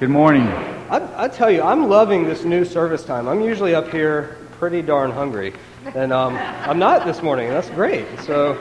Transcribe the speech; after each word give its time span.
Good 0.00 0.08
morning. 0.08 0.48
I, 0.88 1.24
I 1.24 1.28
tell 1.28 1.50
you, 1.50 1.60
I'm 1.60 1.90
loving 1.90 2.24
this 2.24 2.42
new 2.42 2.64
service 2.64 3.04
time. 3.04 3.28
I'm 3.28 3.42
usually 3.42 3.74
up 3.74 3.90
here 3.90 4.38
pretty 4.52 4.80
darn 4.80 5.10
hungry, 5.10 5.52
and 5.94 6.10
um, 6.10 6.38
I'm 6.38 6.78
not 6.78 7.04
this 7.04 7.22
morning. 7.22 7.50
That's 7.50 7.68
great. 7.68 8.06
So 8.20 8.54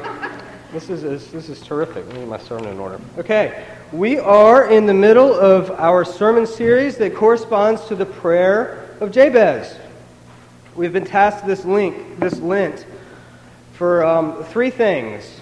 this 0.74 0.90
is, 0.90 1.06
is 1.06 1.32
this 1.32 1.48
is 1.48 1.62
terrific. 1.62 2.06
Let 2.08 2.16
me 2.16 2.20
get 2.20 2.28
my 2.28 2.40
sermon 2.40 2.68
in 2.68 2.78
order. 2.78 3.00
Okay, 3.18 3.66
we 3.94 4.20
are 4.20 4.70
in 4.70 4.86
the 4.86 4.94
middle 4.94 5.34
of 5.34 5.72
our 5.72 6.04
sermon 6.04 6.46
series 6.46 6.98
that 6.98 7.16
corresponds 7.16 7.86
to 7.86 7.96
the 7.96 8.06
prayer 8.06 8.90
of 9.00 9.14
Jabez. 9.14 9.78
We've 10.76 10.92
been 10.92 11.06
tasked 11.06 11.48
this 11.48 11.64
link, 11.64 12.20
this 12.20 12.38
Lent, 12.42 12.86
for 13.76 14.04
um, 14.04 14.44
three 14.44 14.72
things. 14.72 15.40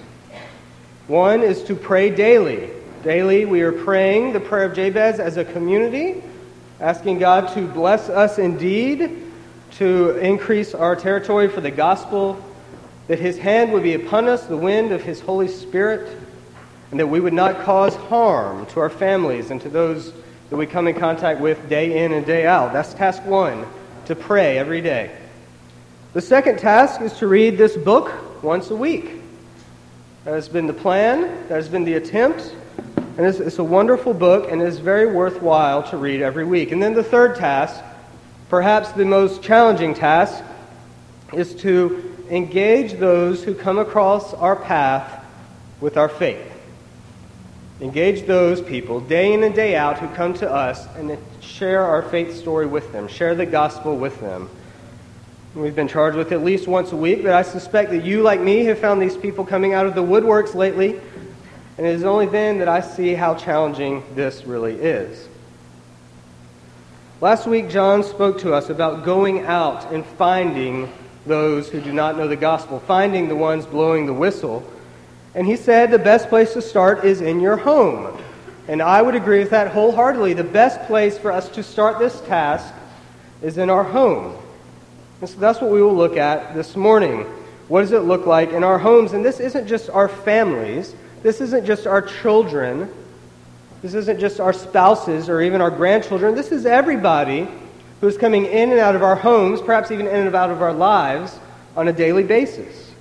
One 1.07 1.41
is 1.41 1.63
to 1.63 1.75
pray 1.75 2.11
daily. 2.11 2.76
Daily, 3.03 3.45
we 3.45 3.61
are 3.61 3.71
praying 3.71 4.33
the 4.33 4.39
prayer 4.39 4.65
of 4.65 4.75
Jabez 4.75 5.19
as 5.19 5.37
a 5.37 5.45
community, 5.45 6.23
asking 6.79 7.19
God 7.19 7.53
to 7.53 7.67
bless 7.67 8.09
us 8.09 8.39
indeed, 8.39 9.23
to 9.73 10.17
increase 10.17 10.73
our 10.73 10.95
territory 10.95 11.47
for 11.47 11.61
the 11.61 11.69
gospel, 11.69 12.43
that 13.07 13.19
His 13.19 13.37
hand 13.37 13.71
would 13.71 13.83
be 13.83 13.93
upon 13.93 14.27
us, 14.27 14.45
the 14.45 14.57
wind 14.57 14.91
of 14.91 15.03
His 15.03 15.21
Holy 15.21 15.47
Spirit, 15.47 16.17
and 16.89 16.99
that 16.99 17.07
we 17.07 17.19
would 17.19 17.33
not 17.33 17.61
cause 17.61 17.95
harm 17.95 18.65
to 18.67 18.79
our 18.79 18.89
families 18.89 19.51
and 19.51 19.61
to 19.61 19.69
those 19.69 20.11
that 20.49 20.57
we 20.57 20.65
come 20.65 20.87
in 20.87 20.95
contact 20.95 21.39
with 21.39 21.69
day 21.69 22.03
in 22.03 22.13
and 22.13 22.25
day 22.25 22.47
out. 22.47 22.73
That's 22.73 22.95
task 22.95 23.23
one, 23.25 23.67
to 24.05 24.15
pray 24.15 24.57
every 24.57 24.81
day. 24.81 25.15
The 26.13 26.21
second 26.21 26.57
task 26.57 26.99
is 27.01 27.13
to 27.19 27.27
read 27.27 27.59
this 27.59 27.77
book 27.77 28.43
once 28.43 28.71
a 28.71 28.75
week. 28.75 29.21
That 30.23 30.33
has 30.33 30.49
been 30.49 30.65
the 30.65 30.73
plan, 30.73 31.21
that 31.47 31.55
has 31.55 31.69
been 31.69 31.85
the 31.85 31.93
attempt, 31.93 32.55
and 33.17 33.25
it's, 33.25 33.39
it's, 33.39 33.57
a 33.57 33.63
wonderful 33.63 34.13
book 34.13 34.51
and 34.51 34.61
is 34.61 34.77
very 34.77 35.07
worthwhile 35.07 35.81
to 35.89 35.97
read 35.97 36.21
every 36.21 36.45
week. 36.45 36.71
And 36.71 36.81
then 36.81 36.93
the 36.93 37.03
third 37.03 37.35
task, 37.35 37.83
perhaps 38.49 38.91
the 38.91 39.05
most 39.05 39.41
challenging 39.41 39.95
task, 39.95 40.43
is 41.33 41.55
to 41.55 42.15
engage 42.29 42.93
those 42.93 43.43
who 43.43 43.55
come 43.55 43.79
across 43.79 44.35
our 44.35 44.55
path 44.55 45.25
with 45.81 45.97
our 45.97 46.09
faith. 46.09 46.45
Engage 47.81 48.27
those 48.27 48.61
people 48.61 48.99
day 48.99 49.33
in 49.33 49.43
and 49.43 49.55
day 49.55 49.75
out 49.75 49.97
who 49.97 50.07
come 50.15 50.35
to 50.35 50.49
us 50.49 50.85
and 50.95 51.17
share 51.41 51.83
our 51.83 52.03
faith 52.03 52.35
story 52.35 52.67
with 52.67 52.91
them, 52.91 53.07
share 53.07 53.33
the 53.33 53.45
gospel 53.47 53.97
with 53.97 54.19
them. 54.19 54.47
We've 55.55 55.75
been 55.75 55.87
charged 55.87 56.17
with 56.17 56.31
at 56.31 56.43
least 56.43 56.67
once 56.67 56.91
a 56.91 56.95
week, 56.95 57.23
but 57.23 57.33
I 57.33 57.41
suspect 57.41 57.89
that 57.89 58.03
you, 58.03 58.21
like 58.21 58.39
me, 58.39 58.65
have 58.65 58.77
found 58.77 59.01
these 59.01 59.17
people 59.17 59.43
coming 59.43 59.73
out 59.73 59.87
of 59.87 59.95
the 59.95 60.03
woodworks 60.03 60.53
lately 60.53 60.99
and 61.77 61.85
it 61.85 61.93
is 61.95 62.03
only 62.03 62.25
then 62.25 62.59
that 62.59 62.67
I 62.67 62.81
see 62.81 63.13
how 63.13 63.35
challenging 63.35 64.03
this 64.15 64.45
really 64.45 64.73
is. 64.73 65.27
Last 67.21 67.47
week, 67.47 67.69
John 67.69 68.03
spoke 68.03 68.39
to 68.41 68.53
us 68.53 68.69
about 68.69 69.03
going 69.03 69.45
out 69.45 69.91
and 69.91 70.05
finding 70.05 70.91
those 71.25 71.69
who 71.69 71.81
do 71.81 71.91
not 71.91 72.17
know 72.17 72.27
the 72.27 72.35
gospel, 72.35 72.79
finding 72.79 73.27
the 73.27 73.35
ones 73.35 73.65
blowing 73.65 74.05
the 74.05 74.13
whistle. 74.13 74.63
And 75.35 75.45
he 75.45 75.55
said 75.55 75.91
the 75.91 75.99
best 75.99 76.29
place 76.29 76.53
to 76.53 76.61
start 76.61 77.05
is 77.05 77.21
in 77.21 77.39
your 77.39 77.57
home. 77.57 78.21
And 78.67 78.81
I 78.81 79.01
would 79.01 79.15
agree 79.15 79.39
with 79.39 79.51
that 79.51 79.71
wholeheartedly. 79.71 80.33
The 80.33 80.43
best 80.43 80.81
place 80.87 81.17
for 81.17 81.31
us 81.31 81.49
to 81.49 81.63
start 81.63 81.99
this 81.99 82.19
task 82.21 82.73
is 83.41 83.57
in 83.57 83.69
our 83.69 83.83
home. 83.83 84.35
And 85.21 85.29
so 85.29 85.39
that's 85.39 85.61
what 85.61 85.71
we 85.71 85.81
will 85.81 85.95
look 85.95 86.17
at 86.17 86.53
this 86.53 86.75
morning. 86.75 87.21
What 87.67 87.81
does 87.81 87.91
it 87.91 88.01
look 88.01 88.25
like 88.25 88.51
in 88.51 88.63
our 88.63 88.77
homes? 88.77 89.13
And 89.13 89.23
this 89.23 89.39
isn't 89.39 89.67
just 89.67 89.89
our 89.89 90.07
families. 90.07 90.95
This 91.23 91.41
isn't 91.41 91.65
just 91.65 91.87
our 91.87 92.01
children. 92.01 92.91
This 93.81 93.93
isn't 93.93 94.19
just 94.19 94.39
our 94.39 94.53
spouses 94.53 95.29
or 95.29 95.41
even 95.41 95.61
our 95.61 95.71
grandchildren. 95.71 96.35
This 96.35 96.51
is 96.51 96.65
everybody 96.65 97.47
who's 98.01 98.17
coming 98.17 98.45
in 98.45 98.71
and 98.71 98.79
out 98.79 98.95
of 98.95 99.03
our 99.03 99.15
homes, 99.15 99.61
perhaps 99.61 99.91
even 99.91 100.07
in 100.07 100.27
and 100.27 100.35
out 100.35 100.51
of 100.51 100.61
our 100.61 100.73
lives 100.73 101.39
on 101.75 101.87
a 101.87 101.93
daily 101.93 102.23
basis. 102.23 102.91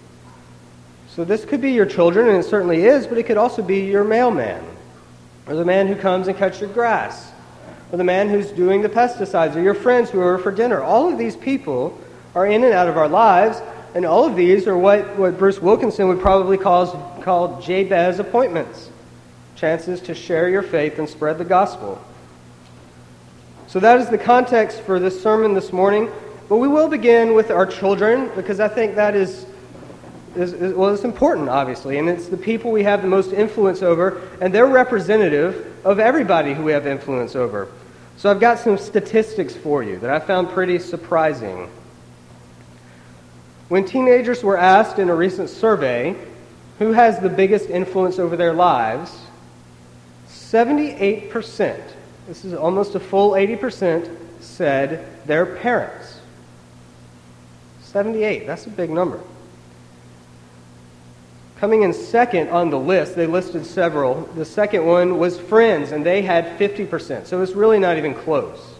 So 1.09 1.25
this 1.25 1.45
could 1.45 1.61
be 1.63 1.73
your 1.73 1.87
children, 1.87 2.29
and 2.29 2.37
it 2.37 2.45
certainly 2.45 2.85
is, 2.85 3.07
but 3.07 3.17
it 3.17 3.23
could 3.23 3.39
also 3.39 3.63
be 3.63 3.81
your 3.81 4.05
mailman, 4.05 4.63
or 5.47 5.55
the 5.55 5.65
man 5.65 5.87
who 5.87 5.97
comes 5.97 6.29
and 6.29 6.37
cuts 6.37 6.61
your 6.61 6.69
grass, 6.71 7.33
or 7.91 7.97
the 7.97 8.05
man 8.05 8.29
who's 8.29 8.51
doing 8.51 8.83
the 8.83 8.89
pesticides, 8.89 9.57
or 9.57 9.61
your 9.61 9.75
friends 9.75 10.11
who 10.11 10.21
are 10.21 10.37
for 10.37 10.53
dinner. 10.53 10.83
All 10.83 11.11
of 11.11 11.17
these 11.19 11.37
people 11.37 11.99
are 12.35 12.47
in 12.47 12.65
and 12.65 12.75
out 12.75 12.87
of 12.89 12.99
our 12.99 13.09
lives, 13.09 13.63
and 13.97 14.05
all 14.05 14.27
of 14.27 14.37
these 14.37 14.67
are 14.67 14.77
what, 14.77 15.17
what 15.17 15.39
Bruce 15.39 15.59
Wilkinson 15.59 16.09
would 16.09 16.21
probably 16.21 16.59
call, 16.59 16.87
call 17.23 17.63
Jabez 17.63 18.19
appointments 18.19 18.91
chances 19.55 20.03
to 20.03 20.15
share 20.15 20.51
your 20.51 20.63
faith 20.63 20.99
and 20.99 21.09
spread 21.09 21.39
the 21.39 21.47
gospel. 21.47 21.99
So 23.69 23.81
that 23.81 23.99
is 23.99 24.11
the 24.11 24.19
context 24.19 24.83
for 24.83 24.99
this 25.01 25.23
sermon 25.23 25.55
this 25.55 25.73
morning. 25.73 26.11
But 26.47 26.59
we 26.59 26.69
will 26.69 26.89
begin 26.89 27.33
with 27.33 27.51
our 27.51 27.65
children 27.65 28.31
because 28.37 28.61
I 28.61 28.69
think 28.69 28.97
that 28.97 29.17
is, 29.17 29.47
is, 30.35 30.53
is, 30.53 30.75
well, 30.75 30.93
it's 30.93 31.05
important, 31.05 31.49
obviously, 31.49 31.97
and 31.97 32.07
it's 32.07 32.29
the 32.29 32.37
people 32.37 32.73
we 32.73 32.83
have 32.83 33.01
the 33.01 33.09
most 33.09 33.33
influence 33.33 33.81
over, 33.81 34.21
and 34.43 34.55
they're 34.55 34.67
representative 34.67 35.75
of 35.87 36.01
everybody 36.01 36.53
who 36.53 36.65
we 36.65 36.73
have 36.73 36.87
influence 36.87 37.35
over. 37.35 37.69
So 38.19 38.31
I've 38.31 38.41
got 38.41 38.59
some 38.59 38.77
statistics 38.77 39.57
for 39.57 39.83
you 39.83 39.99
that 40.01 40.11
I 40.11 40.21
found 40.21 40.51
pretty 40.51 40.81
surprising. 40.81 41.71
When 43.69 43.85
teenagers 43.85 44.45
were 44.45 44.57
asked 44.57 44.99
in 44.99 45.11
a 45.11 45.15
recent 45.15 45.51
survey 45.51 46.17
who 46.79 46.93
has 46.93 47.19
the 47.19 47.29
biggest 47.29 47.69
influence 47.69 48.19
over 48.19 48.37
their 48.37 48.53
lives, 48.53 49.17
78%, 50.29 51.81
this 52.29 52.45
is 52.45 52.55
almost 52.55 52.95
a 52.95 53.01
full 53.01 53.33
80%, 53.33 54.15
said 54.41 55.07
their 55.27 55.47
parents. 55.47 56.21
78, 57.83 58.47
that's 58.47 58.67
a 58.67 58.71
big 58.71 58.91
number. 58.91 59.21
Coming 61.59 61.83
in 61.83 61.93
second 61.93 62.51
on 62.51 62.71
the 62.71 62.79
list, 62.79 63.17
they 63.17 63.27
listed 63.27 63.65
several. 63.65 64.23
The 64.35 64.45
second 64.45 64.85
one 64.85 65.19
was 65.19 65.41
friends, 65.41 65.91
and 65.91 66.05
they 66.05 66.23
had 66.23 66.59
50%, 66.59 67.27
so 67.27 67.43
it's 67.43 67.53
really 67.53 67.79
not 67.79 67.97
even 67.97 68.15
close. 68.15 68.76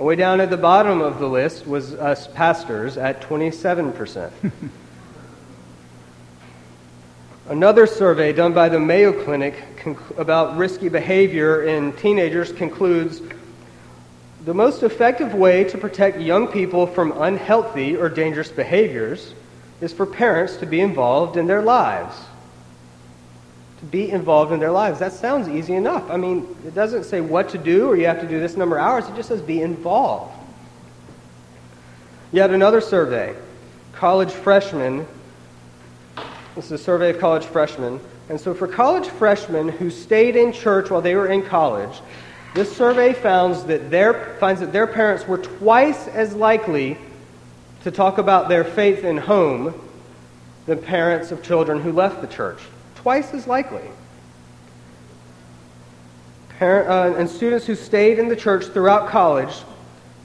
Way 0.00 0.16
down 0.16 0.40
at 0.40 0.48
the 0.48 0.56
bottom 0.56 1.02
of 1.02 1.18
the 1.18 1.28
list 1.28 1.66
was 1.66 1.92
us 1.92 2.26
pastors 2.26 2.96
at 2.96 3.20
27%. 3.20 4.30
Another 7.50 7.86
survey 7.86 8.32
done 8.32 8.54
by 8.54 8.70
the 8.70 8.80
Mayo 8.80 9.12
Clinic 9.24 9.62
about 10.16 10.56
risky 10.56 10.88
behavior 10.88 11.64
in 11.64 11.92
teenagers 11.92 12.50
concludes 12.50 13.20
the 14.46 14.54
most 14.54 14.82
effective 14.82 15.34
way 15.34 15.64
to 15.64 15.76
protect 15.76 16.18
young 16.18 16.48
people 16.48 16.86
from 16.86 17.12
unhealthy 17.20 17.94
or 17.94 18.08
dangerous 18.08 18.48
behaviors 18.50 19.34
is 19.82 19.92
for 19.92 20.06
parents 20.06 20.56
to 20.56 20.66
be 20.66 20.80
involved 20.80 21.36
in 21.36 21.46
their 21.46 21.60
lives 21.60 22.16
to 23.80 23.86
be 23.86 24.10
involved 24.10 24.52
in 24.52 24.60
their 24.60 24.70
lives. 24.70 24.98
That 24.98 25.12
sounds 25.12 25.48
easy 25.48 25.74
enough. 25.74 26.10
I 26.10 26.16
mean, 26.16 26.54
it 26.66 26.74
doesn't 26.74 27.04
say 27.04 27.20
what 27.20 27.48
to 27.50 27.58
do 27.58 27.88
or 27.88 27.96
you 27.96 28.06
have 28.06 28.20
to 28.20 28.28
do 28.28 28.38
this 28.38 28.56
number 28.56 28.76
of 28.76 28.84
hours, 28.84 29.08
it 29.08 29.16
just 29.16 29.28
says 29.28 29.40
be 29.40 29.62
involved. 29.62 30.34
Yet 32.32 32.50
another 32.50 32.80
survey 32.80 33.34
college 33.92 34.30
freshmen. 34.30 35.06
This 36.54 36.66
is 36.66 36.72
a 36.72 36.78
survey 36.78 37.10
of 37.10 37.18
college 37.18 37.44
freshmen. 37.44 38.00
And 38.28 38.40
so, 38.40 38.54
for 38.54 38.68
college 38.68 39.08
freshmen 39.08 39.68
who 39.68 39.90
stayed 39.90 40.36
in 40.36 40.52
church 40.52 40.90
while 40.90 41.02
they 41.02 41.16
were 41.16 41.26
in 41.26 41.42
college, 41.42 42.00
this 42.54 42.74
survey 42.74 43.12
finds 43.12 43.64
that 43.64 43.90
their, 43.90 44.36
finds 44.38 44.60
that 44.60 44.72
their 44.72 44.86
parents 44.86 45.26
were 45.26 45.38
twice 45.38 46.06
as 46.08 46.34
likely 46.34 46.96
to 47.82 47.90
talk 47.90 48.18
about 48.18 48.48
their 48.48 48.64
faith 48.64 49.04
in 49.04 49.16
home 49.16 49.74
than 50.66 50.80
parents 50.80 51.32
of 51.32 51.42
children 51.42 51.80
who 51.80 51.92
left 51.92 52.20
the 52.20 52.26
church 52.26 52.60
twice 53.02 53.32
as 53.32 53.46
likely. 53.46 53.88
Parent, 56.58 56.88
uh, 56.88 57.18
and 57.18 57.28
students 57.28 57.66
who 57.66 57.74
stayed 57.74 58.18
in 58.18 58.28
the 58.28 58.36
church 58.36 58.66
throughout 58.66 59.08
college, 59.08 59.54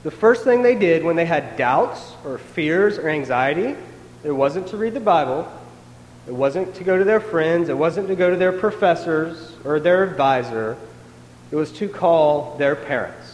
the 0.03 0.11
first 0.11 0.43
thing 0.43 0.61
they 0.61 0.75
did 0.75 1.03
when 1.03 1.15
they 1.15 1.25
had 1.25 1.55
doubts 1.55 2.13
or 2.25 2.37
fears 2.37 2.97
or 2.97 3.09
anxiety, 3.09 3.75
it 4.23 4.31
wasn't 4.31 4.67
to 4.67 4.77
read 4.77 4.93
the 4.93 4.99
Bible, 4.99 5.49
it 6.27 6.33
wasn't 6.33 6.75
to 6.75 6.83
go 6.83 6.97
to 6.97 7.05
their 7.05 7.21
friends, 7.21 7.69
it 7.69 7.77
wasn't 7.77 8.09
to 8.09 8.15
go 8.15 8.29
to 8.29 8.35
their 8.35 8.51
professors 8.51 9.53
or 9.63 9.79
their 9.79 10.03
advisor, 10.03 10.75
it 11.51 11.55
was 11.55 11.71
to 11.71 11.87
call 11.87 12.57
their 12.57 12.75
parents. 12.75 13.24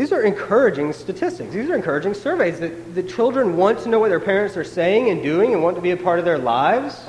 These 0.00 0.12
are 0.12 0.22
encouraging 0.22 0.94
statistics. 0.94 1.52
These 1.52 1.68
are 1.68 1.76
encouraging 1.76 2.14
surveys 2.14 2.58
that 2.60 2.94
the 2.94 3.02
children 3.02 3.58
want 3.58 3.80
to 3.80 3.90
know 3.90 3.98
what 3.98 4.08
their 4.08 4.18
parents 4.18 4.56
are 4.56 4.64
saying 4.64 5.10
and 5.10 5.22
doing 5.22 5.52
and 5.52 5.62
want 5.62 5.76
to 5.76 5.82
be 5.82 5.90
a 5.90 5.96
part 5.98 6.18
of 6.18 6.24
their 6.24 6.38
lives. 6.38 7.04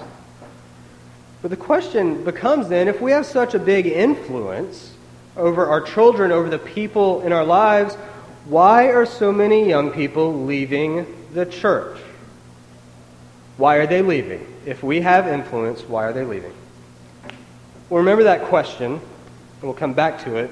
But 1.41 1.51
the 1.51 1.55
question 1.55 2.25
becomes 2.25 2.67
then 2.67 2.89
if 2.89 2.99
we 2.99 3.11
have 3.11 3.25
such 3.25 3.53
a 3.53 3.59
big 3.59 3.87
influence 3.87 4.93
over 5.37 5.67
our 5.67 5.79
children, 5.79 6.33
over 6.33 6.49
the 6.49 6.59
people 6.59 7.21
in 7.21 7.31
our 7.31 7.45
lives, 7.45 7.95
why 8.43 8.87
are 8.87 9.05
so 9.05 9.31
many 9.31 9.69
young 9.69 9.91
people 9.91 10.43
leaving 10.43 11.07
the 11.33 11.45
church? 11.45 11.97
Why 13.55 13.77
are 13.77 13.87
they 13.87 14.01
leaving? 14.01 14.45
If 14.65 14.83
we 14.83 14.99
have 14.99 15.29
influence, 15.29 15.81
why 15.83 16.07
are 16.07 16.11
they 16.11 16.25
leaving? 16.25 16.53
Well, 17.89 17.99
remember 17.99 18.25
that 18.25 18.43
question, 18.49 18.95
and 18.95 19.61
we'll 19.61 19.75
come 19.75 19.93
back 19.93 20.25
to 20.25 20.35
it. 20.35 20.51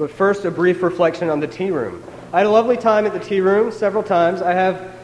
But 0.00 0.10
first, 0.10 0.46
a 0.46 0.50
brief 0.50 0.82
reflection 0.82 1.28
on 1.28 1.40
the 1.40 1.46
tea 1.46 1.70
room. 1.70 2.02
I 2.32 2.38
had 2.38 2.46
a 2.46 2.50
lovely 2.50 2.78
time 2.78 3.04
at 3.04 3.12
the 3.12 3.20
tea 3.20 3.42
room 3.42 3.70
several 3.70 4.02
times. 4.02 4.40
I 4.40 4.54
have 4.54 4.94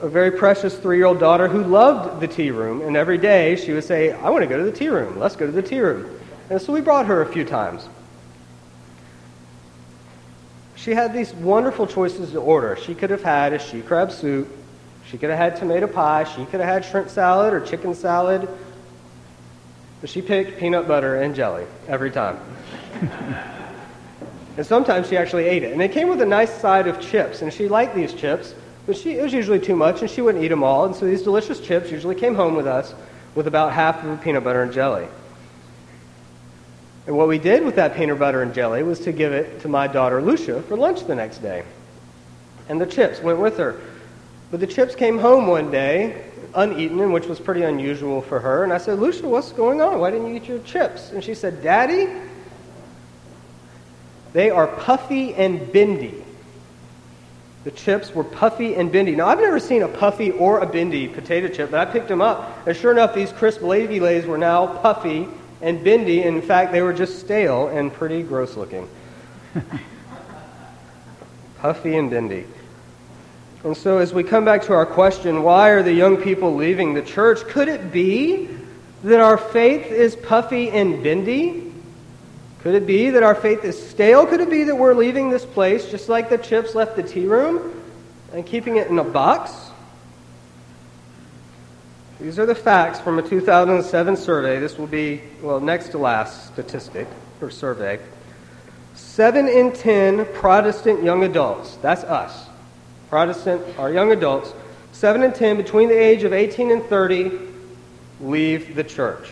a 0.00 0.08
very 0.08 0.32
precious 0.32 0.76
three 0.76 0.96
year 0.96 1.06
old 1.06 1.20
daughter 1.20 1.46
who 1.46 1.62
loved 1.62 2.20
the 2.20 2.26
tea 2.26 2.50
room, 2.50 2.80
and 2.80 2.96
every 2.96 3.18
day 3.18 3.54
she 3.54 3.72
would 3.72 3.84
say, 3.84 4.10
I 4.10 4.30
want 4.30 4.42
to 4.42 4.48
go 4.48 4.58
to 4.58 4.64
the 4.64 4.76
tea 4.76 4.88
room. 4.88 5.16
Let's 5.16 5.36
go 5.36 5.46
to 5.46 5.52
the 5.52 5.62
tea 5.62 5.78
room. 5.78 6.10
And 6.50 6.60
so 6.60 6.72
we 6.72 6.80
brought 6.80 7.06
her 7.06 7.22
a 7.22 7.26
few 7.32 7.44
times. 7.44 7.88
She 10.74 10.90
had 10.90 11.12
these 11.12 11.32
wonderful 11.32 11.86
choices 11.86 12.32
to 12.32 12.40
order. 12.40 12.76
She 12.82 12.96
could 12.96 13.10
have 13.10 13.22
had 13.22 13.52
a 13.52 13.60
she 13.60 13.80
crab 13.80 14.10
soup, 14.10 14.48
she 15.06 15.18
could 15.18 15.30
have 15.30 15.38
had 15.38 15.54
tomato 15.54 15.86
pie, 15.86 16.24
she 16.24 16.44
could 16.46 16.58
have 16.58 16.68
had 16.68 16.84
shrimp 16.84 17.10
salad 17.10 17.54
or 17.54 17.60
chicken 17.60 17.94
salad, 17.94 18.48
but 20.00 20.10
she 20.10 20.20
picked 20.20 20.58
peanut 20.58 20.88
butter 20.88 21.22
and 21.22 21.32
jelly 21.36 21.64
every 21.86 22.10
time. 22.10 22.40
and 24.56 24.66
sometimes 24.66 25.08
she 25.08 25.16
actually 25.16 25.44
ate 25.44 25.62
it. 25.62 25.72
And 25.72 25.80
it 25.80 25.92
came 25.92 26.08
with 26.08 26.20
a 26.20 26.26
nice 26.26 26.52
side 26.52 26.86
of 26.86 27.00
chips, 27.00 27.42
and 27.42 27.52
she 27.52 27.68
liked 27.68 27.94
these 27.94 28.12
chips. 28.12 28.54
But 28.86 28.96
she, 28.96 29.18
it 29.18 29.22
was 29.22 29.32
usually 29.32 29.60
too 29.60 29.76
much, 29.76 30.00
and 30.00 30.10
she 30.10 30.22
wouldn't 30.22 30.42
eat 30.42 30.48
them 30.48 30.64
all. 30.64 30.84
And 30.86 30.94
so 30.94 31.06
these 31.06 31.22
delicious 31.22 31.60
chips 31.60 31.90
usually 31.90 32.14
came 32.14 32.34
home 32.34 32.56
with 32.56 32.66
us 32.66 32.94
with 33.34 33.46
about 33.46 33.72
half 33.72 34.02
of 34.02 34.10
a 34.10 34.16
peanut 34.16 34.42
butter 34.42 34.62
and 34.62 34.72
jelly. 34.72 35.06
And 37.06 37.16
what 37.16 37.28
we 37.28 37.38
did 37.38 37.64
with 37.64 37.76
that 37.76 37.96
peanut 37.96 38.18
butter 38.18 38.42
and 38.42 38.52
jelly 38.52 38.82
was 38.82 39.00
to 39.00 39.12
give 39.12 39.32
it 39.32 39.60
to 39.62 39.68
my 39.68 39.86
daughter 39.86 40.20
Lucia 40.20 40.62
for 40.62 40.76
lunch 40.76 41.04
the 41.06 41.14
next 41.14 41.38
day. 41.38 41.64
And 42.68 42.80
the 42.80 42.86
chips 42.86 43.20
went 43.20 43.38
with 43.38 43.56
her. 43.58 43.80
But 44.50 44.60
the 44.60 44.66
chips 44.66 44.94
came 44.94 45.18
home 45.18 45.46
one 45.46 45.70
day 45.70 46.24
uneaten, 46.54 47.12
which 47.12 47.26
was 47.26 47.38
pretty 47.38 47.62
unusual 47.62 48.22
for 48.22 48.40
her. 48.40 48.64
And 48.64 48.72
I 48.72 48.78
said, 48.78 48.98
Lucia, 48.98 49.28
what's 49.28 49.52
going 49.52 49.80
on? 49.80 50.00
Why 50.00 50.10
didn't 50.10 50.28
you 50.28 50.34
eat 50.36 50.46
your 50.46 50.58
chips? 50.60 51.12
And 51.12 51.22
she 51.22 51.34
said, 51.34 51.62
Daddy, 51.62 52.08
they 54.32 54.50
are 54.50 54.66
puffy 54.66 55.34
and 55.34 55.72
bendy. 55.72 56.24
The 57.64 57.70
chips 57.70 58.14
were 58.14 58.24
puffy 58.24 58.74
and 58.74 58.90
bendy. 58.90 59.14
Now, 59.14 59.26
I've 59.26 59.40
never 59.40 59.60
seen 59.60 59.82
a 59.82 59.88
puffy 59.88 60.30
or 60.30 60.60
a 60.60 60.66
bendy 60.66 61.08
potato 61.08 61.48
chip, 61.48 61.70
but 61.70 61.86
I 61.86 61.90
picked 61.90 62.08
them 62.08 62.22
up. 62.22 62.66
And 62.66 62.74
sure 62.76 62.90
enough, 62.90 63.14
these 63.14 63.32
crisp 63.32 63.60
Lady 63.60 64.00
Lays 64.00 64.24
were 64.24 64.38
now 64.38 64.66
puffy 64.66 65.28
and 65.60 65.84
bendy. 65.84 66.22
In 66.22 66.40
fact, 66.40 66.72
they 66.72 66.80
were 66.80 66.94
just 66.94 67.20
stale 67.20 67.68
and 67.68 67.92
pretty 67.92 68.22
gross 68.22 68.56
looking. 68.56 68.88
puffy 71.58 71.96
and 71.96 72.08
bendy. 72.08 72.46
And 73.62 73.76
so, 73.76 73.98
as 73.98 74.14
we 74.14 74.24
come 74.24 74.46
back 74.46 74.62
to 74.62 74.72
our 74.72 74.86
question, 74.86 75.42
why 75.42 75.68
are 75.68 75.82
the 75.82 75.92
young 75.92 76.16
people 76.16 76.54
leaving 76.54 76.94
the 76.94 77.02
church? 77.02 77.42
Could 77.42 77.68
it 77.68 77.92
be 77.92 78.48
that 79.04 79.20
our 79.20 79.36
faith 79.36 79.84
is 79.86 80.16
puffy 80.16 80.70
and 80.70 81.02
bendy? 81.04 81.69
Could 82.62 82.74
it 82.74 82.86
be 82.86 83.10
that 83.10 83.22
our 83.22 83.34
faith 83.34 83.64
is 83.64 83.90
stale? 83.90 84.26
Could 84.26 84.40
it 84.40 84.50
be 84.50 84.64
that 84.64 84.76
we're 84.76 84.94
leaving 84.94 85.30
this 85.30 85.46
place 85.46 85.90
just 85.90 86.08
like 86.08 86.28
the 86.28 86.36
chips 86.36 86.74
left 86.74 86.94
the 86.96 87.02
tea 87.02 87.26
room 87.26 87.82
and 88.34 88.44
keeping 88.44 88.76
it 88.76 88.88
in 88.88 88.98
a 88.98 89.04
box? 89.04 89.52
These 92.20 92.38
are 92.38 92.44
the 92.44 92.54
facts 92.54 93.00
from 93.00 93.18
a 93.18 93.22
2007 93.22 94.16
survey. 94.16 94.60
This 94.60 94.76
will 94.76 94.86
be, 94.86 95.22
well, 95.40 95.58
next 95.58 95.88
to 95.90 95.98
last 95.98 96.48
statistic 96.52 97.08
or 97.40 97.50
survey. 97.50 97.98
Seven 98.94 99.48
in 99.48 99.72
ten 99.72 100.26
Protestant 100.34 101.02
young 101.02 101.24
adults, 101.24 101.76
that's 101.76 102.04
us, 102.04 102.46
Protestant, 103.08 103.62
our 103.78 103.90
young 103.90 104.12
adults, 104.12 104.52
seven 104.92 105.22
in 105.22 105.32
ten 105.32 105.56
between 105.56 105.88
the 105.88 105.98
age 105.98 106.24
of 106.24 106.34
18 106.34 106.70
and 106.70 106.84
30 106.84 107.38
leave 108.20 108.74
the 108.74 108.84
church. 108.84 109.30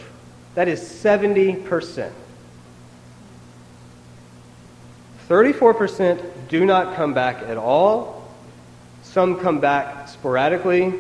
That 0.55 0.69
is 0.69 0.81
70%. 0.81 2.11
34% 5.29 6.49
do 6.49 6.65
not 6.65 6.97
come 6.97 7.13
back 7.13 7.43
at 7.43 7.59
all. 7.59 8.27
Some 9.03 9.41
come 9.41 9.61
back 9.61 10.09
sporadically. 10.09 10.95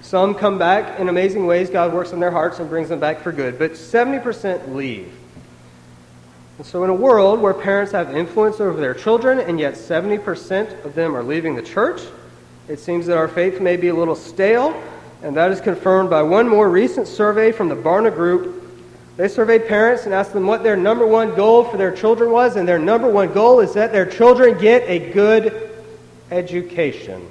Some 0.00 0.34
come 0.34 0.58
back 0.58 0.98
in 0.98 1.08
amazing 1.08 1.46
ways. 1.46 1.70
God 1.70 1.92
works 1.92 2.12
in 2.12 2.18
their 2.18 2.30
hearts 2.30 2.58
and 2.58 2.68
brings 2.68 2.88
them 2.88 2.98
back 2.98 3.20
for 3.20 3.30
good. 3.30 3.58
But 3.58 3.72
70% 3.72 4.74
leave. 4.74 5.12
And 6.56 6.66
so, 6.66 6.82
in 6.82 6.90
a 6.90 6.94
world 6.94 7.40
where 7.40 7.54
parents 7.54 7.92
have 7.92 8.16
influence 8.16 8.58
over 8.58 8.80
their 8.80 8.94
children, 8.94 9.38
and 9.38 9.60
yet 9.60 9.74
70% 9.74 10.84
of 10.84 10.96
them 10.96 11.16
are 11.16 11.22
leaving 11.22 11.54
the 11.54 11.62
church, 11.62 12.00
it 12.66 12.80
seems 12.80 13.06
that 13.06 13.16
our 13.16 13.28
faith 13.28 13.60
may 13.60 13.76
be 13.76 13.88
a 13.88 13.94
little 13.94 14.16
stale. 14.16 14.80
And 15.22 15.36
that 15.36 15.52
is 15.52 15.60
confirmed 15.60 16.10
by 16.10 16.22
one 16.22 16.48
more 16.48 16.68
recent 16.68 17.06
survey 17.06 17.52
from 17.52 17.68
the 17.68 17.76
Barna 17.76 18.12
Group 18.12 18.57
they 19.18 19.26
surveyed 19.26 19.66
parents 19.66 20.04
and 20.04 20.14
asked 20.14 20.32
them 20.32 20.46
what 20.46 20.62
their 20.62 20.76
number 20.76 21.04
one 21.04 21.34
goal 21.34 21.64
for 21.64 21.76
their 21.76 21.90
children 21.90 22.30
was, 22.30 22.54
and 22.54 22.68
their 22.68 22.78
number 22.78 23.10
one 23.10 23.32
goal 23.32 23.58
is 23.58 23.74
that 23.74 23.90
their 23.90 24.06
children 24.06 24.56
get 24.58 24.88
a 24.88 25.10
good 25.10 25.72
education. 26.30 27.26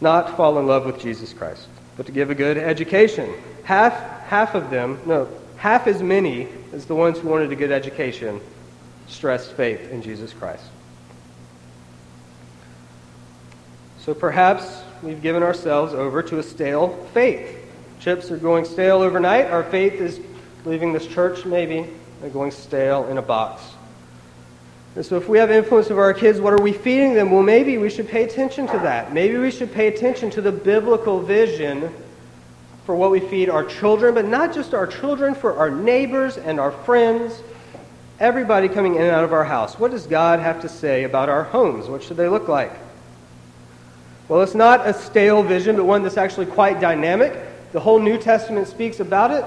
Not 0.00 0.36
fall 0.36 0.60
in 0.60 0.68
love 0.68 0.86
with 0.86 1.00
Jesus 1.00 1.32
Christ, 1.32 1.66
but 1.96 2.06
to 2.06 2.12
give 2.12 2.30
a 2.30 2.34
good 2.36 2.56
education. 2.56 3.28
Half, 3.64 3.94
half 4.26 4.54
of 4.54 4.70
them, 4.70 5.00
no, 5.04 5.28
half 5.56 5.88
as 5.88 6.00
many 6.00 6.46
as 6.72 6.86
the 6.86 6.94
ones 6.94 7.18
who 7.18 7.26
wanted 7.26 7.50
a 7.50 7.56
good 7.56 7.72
education 7.72 8.40
stressed 9.08 9.50
faith 9.54 9.90
in 9.90 10.00
Jesus 10.00 10.32
Christ. 10.32 10.64
So 13.98 14.14
perhaps 14.14 14.82
we've 15.02 15.22
given 15.22 15.42
ourselves 15.42 15.92
over 15.92 16.22
to 16.22 16.38
a 16.38 16.42
stale 16.44 17.04
faith. 17.14 17.61
Chips 18.02 18.32
are 18.32 18.36
going 18.36 18.64
stale 18.64 19.00
overnight. 19.00 19.46
Our 19.46 19.62
faith 19.62 20.00
is 20.00 20.18
leaving 20.64 20.92
this 20.92 21.06
church, 21.06 21.44
maybe, 21.44 21.86
and 22.20 22.32
going 22.32 22.50
stale 22.50 23.06
in 23.06 23.16
a 23.16 23.22
box. 23.22 23.62
And 24.96 25.06
so, 25.06 25.16
if 25.16 25.28
we 25.28 25.38
have 25.38 25.52
influence 25.52 25.88
over 25.88 26.02
our 26.02 26.12
kids, 26.12 26.40
what 26.40 26.52
are 26.52 26.60
we 26.60 26.72
feeding 26.72 27.14
them? 27.14 27.30
Well, 27.30 27.44
maybe 27.44 27.78
we 27.78 27.88
should 27.88 28.08
pay 28.08 28.24
attention 28.24 28.66
to 28.66 28.78
that. 28.80 29.12
Maybe 29.12 29.36
we 29.36 29.52
should 29.52 29.72
pay 29.72 29.86
attention 29.86 30.30
to 30.30 30.40
the 30.40 30.50
biblical 30.50 31.20
vision 31.20 31.94
for 32.86 32.96
what 32.96 33.12
we 33.12 33.20
feed 33.20 33.48
our 33.48 33.62
children, 33.62 34.14
but 34.14 34.26
not 34.26 34.52
just 34.52 34.74
our 34.74 34.88
children, 34.88 35.32
for 35.32 35.56
our 35.56 35.70
neighbors 35.70 36.38
and 36.38 36.58
our 36.58 36.72
friends, 36.72 37.40
everybody 38.18 38.68
coming 38.68 38.96
in 38.96 39.02
and 39.02 39.12
out 39.12 39.22
of 39.22 39.32
our 39.32 39.44
house. 39.44 39.78
What 39.78 39.92
does 39.92 40.08
God 40.08 40.40
have 40.40 40.60
to 40.62 40.68
say 40.68 41.04
about 41.04 41.28
our 41.28 41.44
homes? 41.44 41.86
What 41.86 42.02
should 42.02 42.16
they 42.16 42.28
look 42.28 42.48
like? 42.48 42.72
Well, 44.26 44.42
it's 44.42 44.56
not 44.56 44.88
a 44.88 44.92
stale 44.92 45.44
vision, 45.44 45.76
but 45.76 45.84
one 45.84 46.02
that's 46.02 46.16
actually 46.16 46.46
quite 46.46 46.80
dynamic. 46.80 47.50
The 47.72 47.80
whole 47.80 47.98
New 47.98 48.18
Testament 48.18 48.68
speaks 48.68 49.00
about 49.00 49.30
it, 49.30 49.44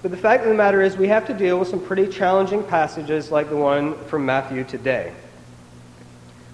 but 0.00 0.10
the 0.10 0.16
fact 0.16 0.44
of 0.44 0.48
the 0.48 0.54
matter 0.54 0.80
is 0.80 0.96
we 0.96 1.08
have 1.08 1.26
to 1.26 1.34
deal 1.34 1.58
with 1.58 1.68
some 1.68 1.80
pretty 1.80 2.06
challenging 2.06 2.64
passages 2.64 3.30
like 3.30 3.50
the 3.50 3.56
one 3.56 4.02
from 4.04 4.24
Matthew 4.24 4.64
today. 4.64 5.12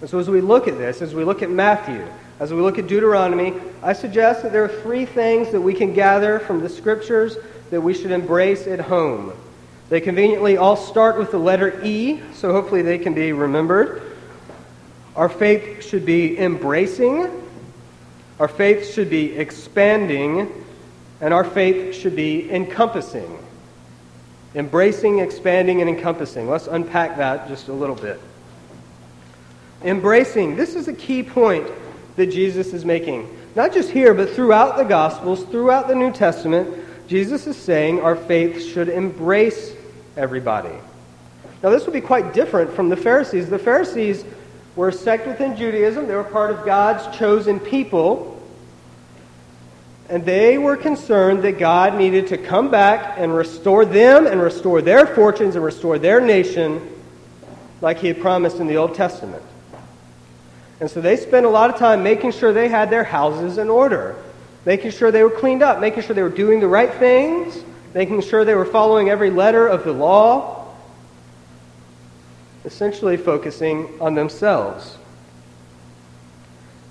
And 0.00 0.10
so 0.10 0.18
as 0.18 0.28
we 0.28 0.40
look 0.40 0.66
at 0.66 0.78
this, 0.78 1.00
as 1.00 1.14
we 1.14 1.22
look 1.22 1.42
at 1.42 1.48
Matthew, 1.50 2.04
as 2.40 2.52
we 2.52 2.60
look 2.60 2.76
at 2.76 2.88
Deuteronomy, 2.88 3.54
I 3.84 3.92
suggest 3.92 4.42
that 4.42 4.50
there 4.50 4.64
are 4.64 4.82
three 4.82 5.04
things 5.04 5.52
that 5.52 5.60
we 5.60 5.74
can 5.74 5.94
gather 5.94 6.40
from 6.40 6.60
the 6.60 6.68
scriptures 6.68 7.36
that 7.70 7.80
we 7.80 7.94
should 7.94 8.10
embrace 8.10 8.66
at 8.66 8.80
home. 8.80 9.32
They 9.90 10.00
conveniently 10.00 10.56
all 10.56 10.74
start 10.74 11.18
with 11.18 11.30
the 11.30 11.38
letter 11.38 11.80
E, 11.84 12.20
so 12.32 12.50
hopefully 12.50 12.82
they 12.82 12.98
can 12.98 13.14
be 13.14 13.32
remembered. 13.32 14.02
Our 15.14 15.28
faith 15.28 15.86
should 15.86 16.04
be 16.04 16.36
embracing. 16.36 17.30
Our 18.40 18.48
faith 18.48 18.92
should 18.92 19.08
be 19.08 19.36
expanding 19.36 20.50
and 21.22 21.32
our 21.32 21.44
faith 21.44 21.94
should 21.94 22.16
be 22.16 22.50
encompassing. 22.50 23.38
Embracing, 24.56 25.20
expanding, 25.20 25.80
and 25.80 25.88
encompassing. 25.88 26.50
Let's 26.50 26.66
unpack 26.66 27.16
that 27.16 27.48
just 27.48 27.68
a 27.68 27.72
little 27.72 27.94
bit. 27.94 28.20
Embracing. 29.82 30.56
This 30.56 30.74
is 30.74 30.88
a 30.88 30.92
key 30.92 31.22
point 31.22 31.66
that 32.16 32.26
Jesus 32.26 32.74
is 32.74 32.84
making. 32.84 33.34
Not 33.54 33.72
just 33.72 33.90
here, 33.90 34.14
but 34.14 34.30
throughout 34.30 34.76
the 34.76 34.84
Gospels, 34.84 35.44
throughout 35.44 35.86
the 35.86 35.94
New 35.94 36.12
Testament, 36.12 36.84
Jesus 37.06 37.46
is 37.46 37.56
saying 37.56 38.00
our 38.00 38.16
faith 38.16 38.62
should 38.62 38.88
embrace 38.88 39.74
everybody. 40.16 40.74
Now, 41.62 41.70
this 41.70 41.86
would 41.86 41.92
be 41.92 42.00
quite 42.00 42.34
different 42.34 42.72
from 42.72 42.88
the 42.88 42.96
Pharisees. 42.96 43.48
The 43.48 43.58
Pharisees 43.58 44.24
were 44.74 44.88
a 44.88 44.92
sect 44.92 45.28
within 45.28 45.56
Judaism, 45.56 46.08
they 46.08 46.16
were 46.16 46.24
part 46.24 46.50
of 46.50 46.64
God's 46.64 47.16
chosen 47.16 47.60
people 47.60 48.31
and 50.12 50.26
they 50.26 50.58
were 50.58 50.76
concerned 50.76 51.42
that 51.42 51.58
God 51.58 51.94
needed 51.94 52.26
to 52.26 52.36
come 52.36 52.70
back 52.70 53.14
and 53.16 53.34
restore 53.34 53.86
them 53.86 54.26
and 54.26 54.42
restore 54.42 54.82
their 54.82 55.06
fortunes 55.06 55.56
and 55.56 55.64
restore 55.64 55.98
their 55.98 56.20
nation 56.20 56.86
like 57.80 57.98
he 57.98 58.08
had 58.08 58.20
promised 58.20 58.58
in 58.58 58.66
the 58.66 58.76
Old 58.76 58.94
Testament. 58.94 59.42
And 60.80 60.90
so 60.90 61.00
they 61.00 61.16
spent 61.16 61.46
a 61.46 61.48
lot 61.48 61.70
of 61.70 61.78
time 61.78 62.02
making 62.02 62.32
sure 62.32 62.52
they 62.52 62.68
had 62.68 62.90
their 62.90 63.04
houses 63.04 63.56
in 63.56 63.70
order, 63.70 64.14
making 64.66 64.90
sure 64.90 65.10
they 65.10 65.22
were 65.22 65.30
cleaned 65.30 65.62
up, 65.62 65.80
making 65.80 66.02
sure 66.02 66.14
they 66.14 66.22
were 66.22 66.28
doing 66.28 66.60
the 66.60 66.68
right 66.68 66.92
things, 66.92 67.64
making 67.94 68.20
sure 68.20 68.44
they 68.44 68.54
were 68.54 68.66
following 68.66 69.08
every 69.08 69.30
letter 69.30 69.66
of 69.66 69.82
the 69.82 69.92
law, 69.92 70.74
essentially 72.66 73.16
focusing 73.16 73.88
on 73.98 74.14
themselves. 74.14 74.98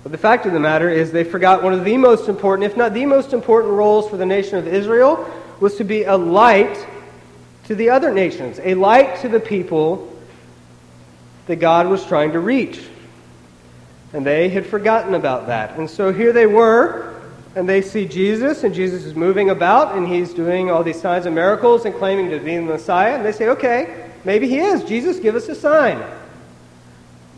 But 0.02 0.12
the 0.12 0.18
fact 0.18 0.46
of 0.46 0.52
the 0.52 0.60
matter 0.60 0.90
is, 0.90 1.12
they 1.12 1.24
forgot 1.24 1.62
one 1.62 1.72
of 1.72 1.84
the 1.84 1.96
most 1.96 2.28
important, 2.28 2.70
if 2.70 2.76
not 2.76 2.92
the 2.92 3.06
most 3.06 3.32
important 3.32 3.72
roles 3.72 4.10
for 4.10 4.16
the 4.16 4.26
nation 4.26 4.58
of 4.58 4.66
Israel, 4.66 5.28
was 5.60 5.76
to 5.76 5.84
be 5.84 6.04
a 6.04 6.16
light 6.16 6.86
to 7.64 7.74
the 7.76 7.90
other 7.90 8.12
nations, 8.12 8.58
a 8.64 8.74
light 8.74 9.20
to 9.20 9.28
the 9.28 9.38
people 9.38 10.12
that 11.46 11.56
God 11.56 11.86
was 11.86 12.04
trying 12.04 12.32
to 12.32 12.40
reach. 12.40 12.82
And 14.12 14.26
they 14.26 14.48
had 14.48 14.66
forgotten 14.66 15.14
about 15.14 15.46
that. 15.46 15.78
And 15.78 15.88
so 15.88 16.12
here 16.12 16.32
they 16.32 16.46
were, 16.46 17.20
and 17.54 17.68
they 17.68 17.80
see 17.80 18.04
Jesus, 18.04 18.64
and 18.64 18.74
Jesus 18.74 19.04
is 19.04 19.14
moving 19.14 19.50
about, 19.50 19.96
and 19.96 20.08
he's 20.08 20.34
doing 20.34 20.70
all 20.70 20.82
these 20.82 21.00
signs 21.00 21.26
and 21.26 21.34
miracles 21.34 21.84
and 21.84 21.94
claiming 21.94 22.30
to 22.30 22.40
be 22.40 22.56
the 22.56 22.62
Messiah. 22.62 23.14
And 23.14 23.24
they 23.24 23.32
say, 23.32 23.48
okay, 23.50 24.10
maybe 24.24 24.48
he 24.48 24.58
is. 24.58 24.82
Jesus, 24.84 25.20
give 25.20 25.36
us 25.36 25.48
a 25.48 25.54
sign. 25.54 26.02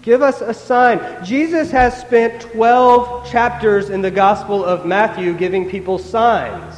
Give 0.04 0.20
us 0.20 0.42
a 0.42 0.52
sign. 0.52 1.25
Jesus 1.25 1.70
has 1.70 1.99
spent 1.99 2.42
12 2.42 3.30
chapters 3.30 3.88
in 3.88 4.02
the 4.02 4.11
Gospel 4.11 4.62
of 4.62 4.84
Matthew 4.84 5.32
giving 5.32 5.70
people 5.70 5.99
signs. 5.99 6.75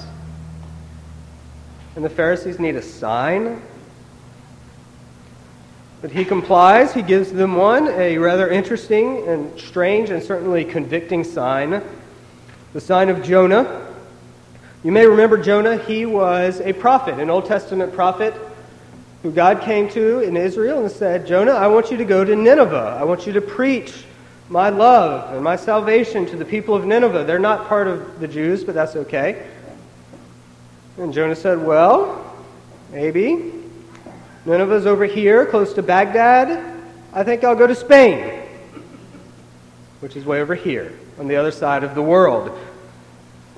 And 1.96 2.04
the 2.04 2.10
Pharisees 2.10 2.60
need 2.60 2.76
a 2.76 2.82
sign. 2.82 3.60
But 6.02 6.12
he 6.12 6.24
complies. 6.24 6.94
He 6.94 7.02
gives 7.02 7.32
them 7.32 7.56
one, 7.56 7.88
a 7.88 8.16
rather 8.18 8.48
interesting 8.48 9.26
and 9.26 9.58
strange 9.58 10.10
and 10.10 10.22
certainly 10.22 10.64
convicting 10.64 11.24
sign 11.24 11.82
the 12.74 12.80
sign 12.80 13.08
of 13.08 13.24
Jonah. 13.24 13.90
You 14.84 14.92
may 14.92 15.06
remember 15.06 15.38
Jonah. 15.38 15.78
He 15.78 16.06
was 16.06 16.60
a 16.60 16.74
prophet, 16.74 17.18
an 17.18 17.30
Old 17.30 17.46
Testament 17.46 17.92
prophet 17.92 18.34
who 19.26 19.32
God 19.32 19.60
came 19.60 19.88
to 19.88 20.20
in 20.20 20.36
Israel 20.36 20.82
and 20.82 20.88
said, 20.88 21.26
Jonah, 21.26 21.50
I 21.50 21.66
want 21.66 21.90
you 21.90 21.96
to 21.96 22.04
go 22.04 22.24
to 22.24 22.36
Nineveh. 22.36 22.96
I 22.96 23.02
want 23.02 23.26
you 23.26 23.32
to 23.32 23.40
preach 23.40 23.92
my 24.48 24.68
love 24.68 25.34
and 25.34 25.42
my 25.42 25.56
salvation 25.56 26.26
to 26.26 26.36
the 26.36 26.44
people 26.44 26.76
of 26.76 26.86
Nineveh. 26.86 27.24
They're 27.24 27.40
not 27.40 27.66
part 27.66 27.88
of 27.88 28.20
the 28.20 28.28
Jews, 28.28 28.62
but 28.62 28.76
that's 28.76 28.94
okay. 28.94 29.44
And 30.96 31.12
Jonah 31.12 31.34
said, 31.34 31.60
Well, 31.60 32.36
maybe. 32.92 33.52
Nineveh's 34.44 34.86
over 34.86 35.06
here, 35.06 35.44
close 35.44 35.72
to 35.72 35.82
Baghdad. 35.82 36.80
I 37.12 37.24
think 37.24 37.42
I'll 37.42 37.56
go 37.56 37.66
to 37.66 37.74
Spain, 37.74 38.44
which 39.98 40.14
is 40.14 40.24
way 40.24 40.40
over 40.40 40.54
here, 40.54 40.96
on 41.18 41.26
the 41.26 41.34
other 41.34 41.50
side 41.50 41.82
of 41.82 41.96
the 41.96 42.02
world. 42.02 42.56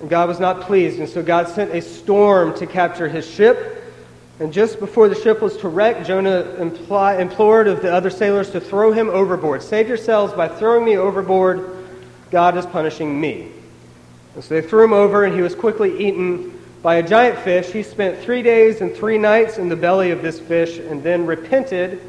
And 0.01 0.09
God 0.09 0.29
was 0.29 0.41
not 0.41 0.63
pleased, 0.63 0.99
and 0.99 1.07
so 1.07 1.23
God 1.23 1.47
sent 1.47 1.75
a 1.75 1.83
storm 1.83 2.57
to 2.57 2.67
capture 2.67 3.07
his 3.07 3.29
ship. 3.29 3.78
And 4.41 4.53
just 4.53 4.79
before 4.79 5.09
the 5.09 5.17
ship 5.17 5.43
was 5.43 5.57
to 5.59 5.69
wreck, 5.69 6.05
Jonah 6.07 6.55
imply, 6.59 7.17
implored 7.17 7.67
of 7.67 7.83
the 7.83 7.93
other 7.93 8.11
sailors 8.11 8.51
to 8.51 8.61
throw 8.61 8.93
him 8.93 9.09
overboard. 9.09 9.63
Save 9.63 9.89
yourselves 9.89 10.33
by 10.33 10.47
throwing 10.47 10.85
me 10.85 10.97
overboard. 10.97 11.77
God 12.31 12.57
is 12.57 12.65
punishing 12.67 13.21
me. 13.21 13.51
And 14.35 14.45
so 14.45 14.55
they 14.55 14.63
threw 14.63 14.85
him 14.85 14.93
over, 14.93 15.25
and 15.25 15.35
he 15.35 15.43
was 15.43 15.57
quickly 15.57 16.07
eaten 16.07 16.57
by 16.83 16.97
a 16.97 17.03
giant 17.03 17.41
fish. 17.41 17.73
He 17.73 17.83
spent 17.83 18.21
three 18.21 18.43
days 18.43 18.81
and 18.81 18.95
three 18.95 19.19
nights 19.19 19.59
in 19.59 19.69
the 19.69 19.77
belly 19.77 20.13
of 20.13 20.23
this 20.23 20.39
fish 20.39 20.79
and 20.79 21.03
then 21.03 21.27
repented 21.27 22.01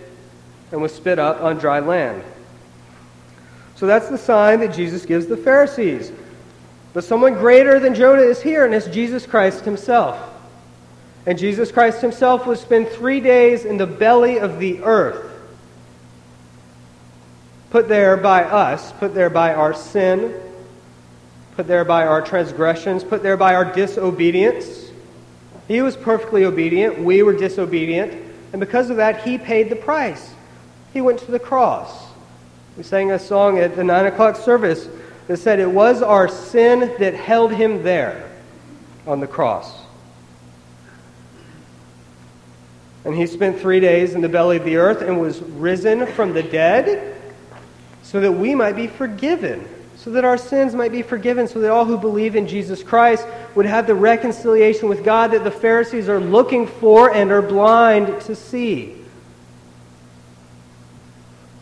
and 0.72 0.82
was 0.82 0.94
spit 0.94 1.18
up 1.18 1.42
on 1.42 1.58
dry 1.58 1.80
land. 1.80 2.24
So 3.76 3.88
that's 3.88 4.10
the 4.10 4.18
sign 4.18 4.60
that 4.60 4.74
Jesus 4.74 5.06
gives 5.06 5.26
the 5.26 5.38
Pharisees. 5.38 6.12
But 6.94 7.04
someone 7.04 7.34
greater 7.34 7.80
than 7.80 7.96
Jonah 7.96 8.22
is 8.22 8.42
here, 8.42 8.66
and 8.66 8.76
it's 8.76 8.88
Jesus 8.88 9.26
Christ 9.26 9.66
himself. 9.66 10.20
And 11.26 11.38
Jesus 11.38 11.72
Christ 11.72 12.02
himself 12.02 12.46
will 12.46 12.56
spend 12.56 12.88
three 12.90 13.20
days 13.20 13.66
in 13.66 13.78
the 13.78 13.88
belly 13.88 14.40
of 14.40 14.60
the 14.60 14.82
earth, 14.84 15.32
put 17.70 17.88
there 17.88 18.18
by 18.18 18.44
us, 18.44 18.92
put 18.94 19.14
there 19.14 19.30
by 19.30 19.54
our 19.54 19.74
sin, 19.74 20.34
put 21.56 21.68
there 21.68 21.86
by 21.86 22.06
our 22.08 22.22
transgressions, 22.22 23.04
put 23.04 23.22
there 23.22 23.38
by 23.38 23.54
our 23.56 23.66
disobedience. 23.66 24.90
He 25.68 25.82
was 25.82 25.96
perfectly 25.96 26.46
obedient. 26.46 27.00
We 27.00 27.22
were 27.22 27.34
disobedient. 27.34 28.14
And 28.54 28.60
because 28.60 28.90
of 28.90 28.98
that, 28.98 29.24
he 29.24 29.38
paid 29.38 29.70
the 29.70 29.76
price. 29.76 30.34
He 30.94 31.02
went 31.02 31.20
to 31.20 31.32
the 31.32 31.40
cross. 31.40 32.08
We 32.76 32.84
sang 32.84 33.12
a 33.12 33.20
song 33.20 33.60
at 33.60 33.76
the 33.76 33.84
9 33.84 34.06
o'clock 34.08 34.38
service 34.38 34.88
that 35.28 35.38
said 35.38 35.60
it 35.60 35.70
was 35.70 36.02
our 36.02 36.28
sin 36.28 36.96
that 36.98 37.14
held 37.14 37.52
him 37.52 37.84
there 37.84 38.32
on 39.06 39.20
the 39.20 39.28
cross. 39.28 39.72
And 43.10 43.18
he 43.18 43.28
spent 43.28 43.60
three 43.60 43.80
days 43.80 44.16
in 44.16 44.22
the 44.22 44.30
belly 44.30 44.58
of 44.58 44.66
the 44.66 44.78
earth 44.78 45.02
and 45.02 45.20
was 45.20 45.42
risen 45.42 46.08
from 46.08 46.34
the 46.34 46.44
dead 46.44 47.20
so 48.04 48.22
that 48.22 48.32
we 48.32 48.56
might 48.56 48.76
be 48.76 48.88
forgiven 48.88 49.68
so 50.00 50.12
that 50.12 50.24
our 50.24 50.38
sins 50.38 50.74
might 50.74 50.94
be 50.94 51.02
forgiven, 51.02 51.46
so 51.46 51.60
that 51.60 51.72
all 51.72 51.84
who 51.84 51.98
believe 51.98 52.38
in 52.38 52.48
Jesus 52.48 52.82
Christ 52.82 53.28
would 53.54 53.66
have 53.66 53.86
the 53.86 53.94
reconciliation 53.94 54.88
with 54.88 55.04
God 55.04 55.32
that 55.32 55.44
the 55.44 55.52
Pharisees 55.52 56.08
are 56.08 56.22
looking 56.22 56.68
for 56.68 57.14
and 57.14 57.30
are 57.32 57.42
blind 57.42 58.22
to 58.22 58.34
see. 58.34 58.96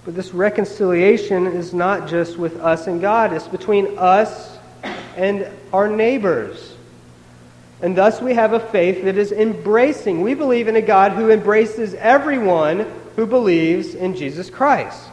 But 0.06 0.14
this 0.14 0.36
reconciliation 0.36 1.48
is 1.48 1.74
not 1.74 2.08
just 2.08 2.38
with 2.38 2.58
us 2.60 2.86
and 2.86 3.02
God, 3.02 3.34
it's 3.34 3.48
between 3.48 3.98
us 3.98 4.60
and 5.16 5.48
our 5.74 5.88
neighbors. 5.88 6.77
And 7.82 7.96
thus 7.96 8.22
we 8.22 8.34
have 8.34 8.54
a 8.54 8.60
faith 8.60 9.04
that 9.04 9.18
is 9.18 9.32
embracing. 9.32 10.22
We 10.22 10.34
believe 10.34 10.68
in 10.68 10.76
a 10.76 10.82
God 10.82 11.12
who 11.12 11.30
embraces 11.30 11.94
everyone 11.94 12.88
who 13.16 13.26
believes 13.26 13.94
in 13.94 14.16
Jesus 14.16 14.50
Christ. 14.50 15.10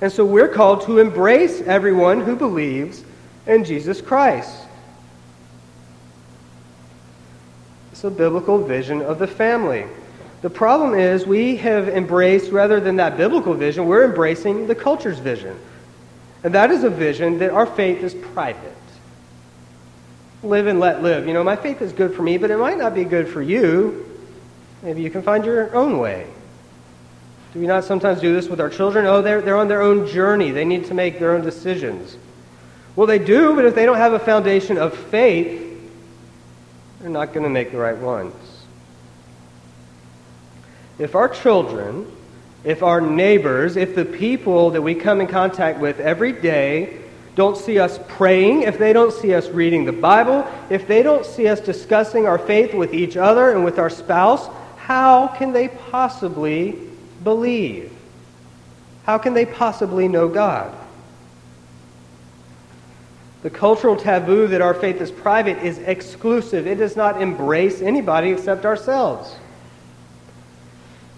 And 0.00 0.12
so 0.12 0.24
we're 0.24 0.48
called 0.48 0.82
to 0.86 0.98
embrace 0.98 1.60
everyone 1.60 2.20
who 2.20 2.36
believes 2.36 3.04
in 3.46 3.64
Jesus 3.64 4.00
Christ. 4.00 4.54
It's 7.92 8.04
a 8.04 8.10
biblical 8.10 8.64
vision 8.64 9.00
of 9.00 9.18
the 9.18 9.28
family. 9.28 9.86
The 10.42 10.50
problem 10.50 10.98
is 10.98 11.24
we 11.24 11.56
have 11.56 11.88
embraced, 11.88 12.50
rather 12.50 12.80
than 12.80 12.96
that 12.96 13.16
biblical 13.16 13.54
vision, 13.54 13.86
we're 13.86 14.04
embracing 14.04 14.66
the 14.66 14.74
culture's 14.74 15.20
vision. 15.20 15.56
And 16.42 16.54
that 16.54 16.72
is 16.72 16.82
a 16.82 16.90
vision 16.90 17.38
that 17.38 17.50
our 17.50 17.64
faith 17.64 18.02
is 18.02 18.12
private. 18.12 18.74
Live 20.42 20.66
and 20.66 20.80
let 20.80 21.02
live. 21.02 21.26
You 21.26 21.34
know, 21.34 21.44
my 21.44 21.56
faith 21.56 21.82
is 21.82 21.92
good 21.92 22.14
for 22.14 22.22
me, 22.22 22.36
but 22.36 22.50
it 22.50 22.56
might 22.56 22.78
not 22.78 22.94
be 22.94 23.04
good 23.04 23.28
for 23.28 23.40
you. 23.40 24.08
Maybe 24.82 25.02
you 25.02 25.10
can 25.10 25.22
find 25.22 25.44
your 25.44 25.74
own 25.74 25.98
way. 25.98 26.26
Do 27.52 27.60
we 27.60 27.66
not 27.66 27.84
sometimes 27.84 28.20
do 28.20 28.34
this 28.34 28.48
with 28.48 28.60
our 28.60 28.70
children? 28.70 29.06
Oh, 29.06 29.22
they're, 29.22 29.40
they're 29.40 29.56
on 29.56 29.68
their 29.68 29.82
own 29.82 30.08
journey. 30.08 30.50
They 30.50 30.64
need 30.64 30.86
to 30.86 30.94
make 30.94 31.18
their 31.18 31.32
own 31.32 31.42
decisions. 31.42 32.16
Well, 32.96 33.06
they 33.06 33.18
do, 33.18 33.54
but 33.54 33.64
if 33.64 33.74
they 33.74 33.86
don't 33.86 33.98
have 33.98 34.14
a 34.14 34.18
foundation 34.18 34.78
of 34.78 34.96
faith, 34.96 35.60
they're 37.00 37.10
not 37.10 37.32
going 37.32 37.44
to 37.44 37.50
make 37.50 37.70
the 37.70 37.78
right 37.78 37.96
ones. 37.96 38.34
If 40.98 41.14
our 41.14 41.28
children, 41.28 42.10
if 42.64 42.82
our 42.82 43.00
neighbors, 43.00 43.76
if 43.76 43.94
the 43.94 44.04
people 44.04 44.70
that 44.70 44.82
we 44.82 44.94
come 44.94 45.20
in 45.20 45.26
contact 45.26 45.78
with 45.78 46.00
every 46.00 46.32
day 46.32 47.01
don't 47.34 47.56
see 47.56 47.78
us 47.78 47.98
praying, 48.08 48.62
if 48.62 48.78
they 48.78 48.92
don't 48.92 49.12
see 49.12 49.34
us 49.34 49.48
reading 49.48 49.84
the 49.84 49.92
Bible, 49.92 50.46
if 50.68 50.86
they 50.86 51.02
don't 51.02 51.24
see 51.24 51.48
us 51.48 51.60
discussing 51.60 52.26
our 52.26 52.38
faith 52.38 52.74
with 52.74 52.92
each 52.92 53.16
other 53.16 53.50
and 53.50 53.64
with 53.64 53.78
our 53.78 53.88
spouse, 53.88 54.48
how 54.76 55.28
can 55.28 55.52
they 55.52 55.68
possibly 55.68 56.78
believe? 57.24 57.90
How 59.04 59.16
can 59.16 59.32
they 59.32 59.46
possibly 59.46 60.08
know 60.08 60.28
God? 60.28 60.76
The 63.42 63.50
cultural 63.50 63.96
taboo 63.96 64.46
that 64.48 64.60
our 64.60 64.74
faith 64.74 65.00
is 65.00 65.10
private 65.10 65.58
is 65.64 65.78
exclusive. 65.78 66.66
It 66.66 66.76
does 66.76 66.96
not 66.96 67.20
embrace 67.20 67.80
anybody 67.80 68.30
except 68.30 68.64
ourselves. 68.64 69.34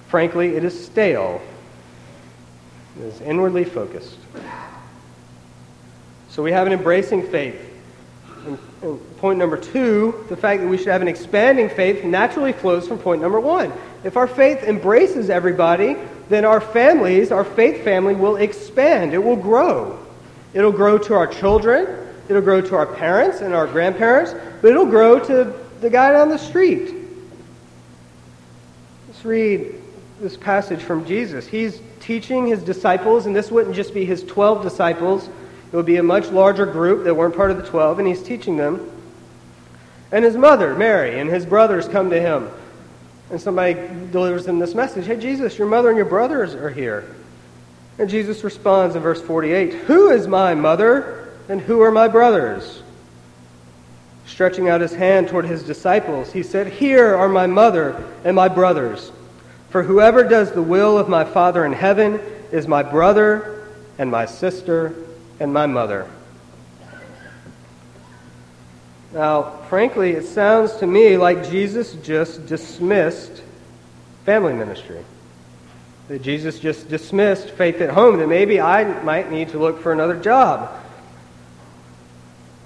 Frankly, 0.08 0.56
it 0.56 0.64
is 0.64 0.86
stale. 0.86 1.42
It 2.98 3.02
is 3.02 3.20
inwardly 3.20 3.64
focused. 3.64 4.16
So 6.34 6.42
we 6.42 6.50
have 6.50 6.66
an 6.66 6.72
embracing 6.72 7.28
faith. 7.28 7.54
And, 8.44 8.58
and 8.82 9.16
point 9.18 9.38
number 9.38 9.56
two, 9.56 10.26
the 10.28 10.36
fact 10.36 10.62
that 10.62 10.68
we 10.68 10.76
should 10.76 10.88
have 10.88 11.00
an 11.00 11.06
expanding 11.06 11.68
faith 11.68 12.02
naturally 12.02 12.52
flows 12.52 12.88
from 12.88 12.98
point 12.98 13.22
number 13.22 13.38
one. 13.38 13.72
If 14.02 14.16
our 14.16 14.26
faith 14.26 14.64
embraces 14.64 15.30
everybody, 15.30 15.96
then 16.28 16.44
our 16.44 16.60
families, 16.60 17.30
our 17.30 17.44
faith 17.44 17.84
family, 17.84 18.16
will 18.16 18.34
expand. 18.34 19.14
It 19.14 19.22
will 19.22 19.36
grow. 19.36 19.96
It'll 20.54 20.72
grow 20.72 20.98
to 20.98 21.14
our 21.14 21.28
children, 21.28 21.86
it'll 22.28 22.42
grow 22.42 22.60
to 22.62 22.74
our 22.74 22.86
parents 22.86 23.40
and 23.40 23.54
our 23.54 23.68
grandparents, 23.68 24.34
but 24.60 24.72
it'll 24.72 24.86
grow 24.86 25.20
to 25.20 25.54
the 25.80 25.90
guy 25.90 26.10
down 26.10 26.30
the 26.30 26.38
street. 26.38 26.92
Let's 29.06 29.24
read 29.24 29.72
this 30.20 30.36
passage 30.36 30.80
from 30.80 31.06
Jesus. 31.06 31.46
He's 31.46 31.80
teaching 32.00 32.48
his 32.48 32.60
disciples, 32.60 33.26
and 33.26 33.36
this 33.36 33.52
wouldn't 33.52 33.76
just 33.76 33.94
be 33.94 34.04
his 34.04 34.24
12 34.24 34.64
disciples, 34.64 35.28
it 35.74 35.76
would 35.76 35.86
be 35.86 35.96
a 35.96 36.04
much 36.04 36.28
larger 36.28 36.66
group 36.66 37.02
that 37.02 37.16
weren't 37.16 37.34
part 37.34 37.50
of 37.50 37.56
the 37.56 37.64
12, 37.64 37.98
and 37.98 38.06
he's 38.06 38.22
teaching 38.22 38.56
them. 38.56 38.88
And 40.12 40.24
his 40.24 40.36
mother, 40.36 40.72
Mary, 40.76 41.18
and 41.18 41.28
his 41.28 41.44
brothers 41.44 41.88
come 41.88 42.10
to 42.10 42.20
him 42.20 42.48
and 43.28 43.40
somebody 43.40 43.74
delivers 44.12 44.44
them 44.44 44.60
this 44.60 44.72
message 44.72 45.06
Hey, 45.06 45.16
Jesus, 45.16 45.58
your 45.58 45.66
mother 45.66 45.88
and 45.88 45.96
your 45.96 46.06
brothers 46.06 46.54
are 46.54 46.70
here. 46.70 47.04
And 47.98 48.08
Jesus 48.08 48.44
responds 48.44 48.94
in 48.94 49.02
verse 49.02 49.20
48 49.20 49.74
Who 49.74 50.10
is 50.10 50.28
my 50.28 50.54
mother 50.54 51.32
and 51.48 51.60
who 51.60 51.80
are 51.80 51.90
my 51.90 52.06
brothers? 52.06 52.84
Stretching 54.26 54.68
out 54.68 54.80
his 54.80 54.94
hand 54.94 55.26
toward 55.26 55.44
his 55.44 55.64
disciples, 55.64 56.32
he 56.32 56.44
said, 56.44 56.68
Here 56.68 57.16
are 57.16 57.28
my 57.28 57.48
mother 57.48 58.08
and 58.24 58.36
my 58.36 58.46
brothers. 58.46 59.10
For 59.70 59.82
whoever 59.82 60.22
does 60.22 60.52
the 60.52 60.62
will 60.62 60.96
of 60.96 61.08
my 61.08 61.24
Father 61.24 61.64
in 61.64 61.72
heaven 61.72 62.20
is 62.52 62.68
my 62.68 62.84
brother 62.84 63.66
and 63.98 64.08
my 64.08 64.26
sister 64.26 65.03
and 65.40 65.52
my 65.52 65.66
mother. 65.66 66.08
Now, 69.12 69.58
frankly, 69.68 70.10
it 70.10 70.24
sounds 70.24 70.76
to 70.78 70.86
me 70.86 71.16
like 71.16 71.48
Jesus 71.48 71.94
just 72.02 72.46
dismissed 72.46 73.42
family 74.24 74.54
ministry. 74.54 75.04
That 76.08 76.20
Jesus 76.20 76.58
just 76.58 76.88
dismissed 76.88 77.50
faith 77.50 77.80
at 77.80 77.90
home, 77.90 78.18
that 78.18 78.28
maybe 78.28 78.60
I 78.60 78.84
might 79.02 79.30
need 79.30 79.50
to 79.50 79.58
look 79.58 79.80
for 79.80 79.92
another 79.92 80.16
job. 80.16 80.70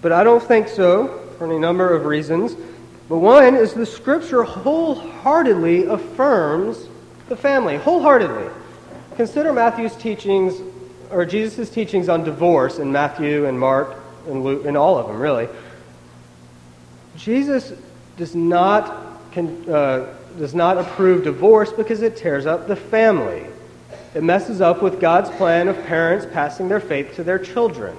But 0.01 0.13
I 0.13 0.25
don't 0.25 0.43
think 0.43 0.69
so 0.69 1.29
for 1.37 1.47
any 1.47 1.59
number 1.59 1.95
of 1.95 2.07
reasons. 2.07 2.57
But 3.09 3.19
one 3.19 3.55
is 3.55 3.75
the 3.75 3.87
scripture 3.87 4.43
wholeheartedly 4.43 5.85
affirms 5.85 6.89
the 7.29 7.37
family, 7.37 7.77
wholeheartedly. 7.77 8.51
Consider 9.17 9.53
Matthew's 9.53 9.97
teachings, 9.97 10.55
or 11.11 11.25
Jesus' 11.25 11.71
teachings 11.71 12.09
on 12.09 12.25
divorce 12.25 12.79
in 12.79 12.93
Matthew 12.93 13.47
and 13.47 13.59
Mark 13.59 13.97
and 14.27 14.43
Luke, 14.45 14.65
and 14.67 14.77
all 14.77 14.99
of 14.99 15.07
them, 15.07 15.19
really. 15.19 15.49
Jesus 17.17 17.73
does 18.17 18.35
not, 18.35 19.21
uh, 19.37 20.07
does 20.39 20.55
not 20.55 20.79
approve 20.79 21.25
divorce 21.25 21.73
because 21.73 22.03
it 22.03 22.17
tears 22.17 22.47
up 22.47 22.69
the 22.69 22.77
family. 22.77 23.47
It 24.15 24.23
messes 24.23 24.61
up 24.61 24.83
with 24.83 25.01
God's 25.01 25.31
plan 25.31 25.69
of 25.69 25.77
parents 25.85 26.27
passing 26.33 26.69
their 26.69 26.81
faith 26.81 27.15
to 27.17 27.25
their 27.25 27.39
children. 27.39 27.97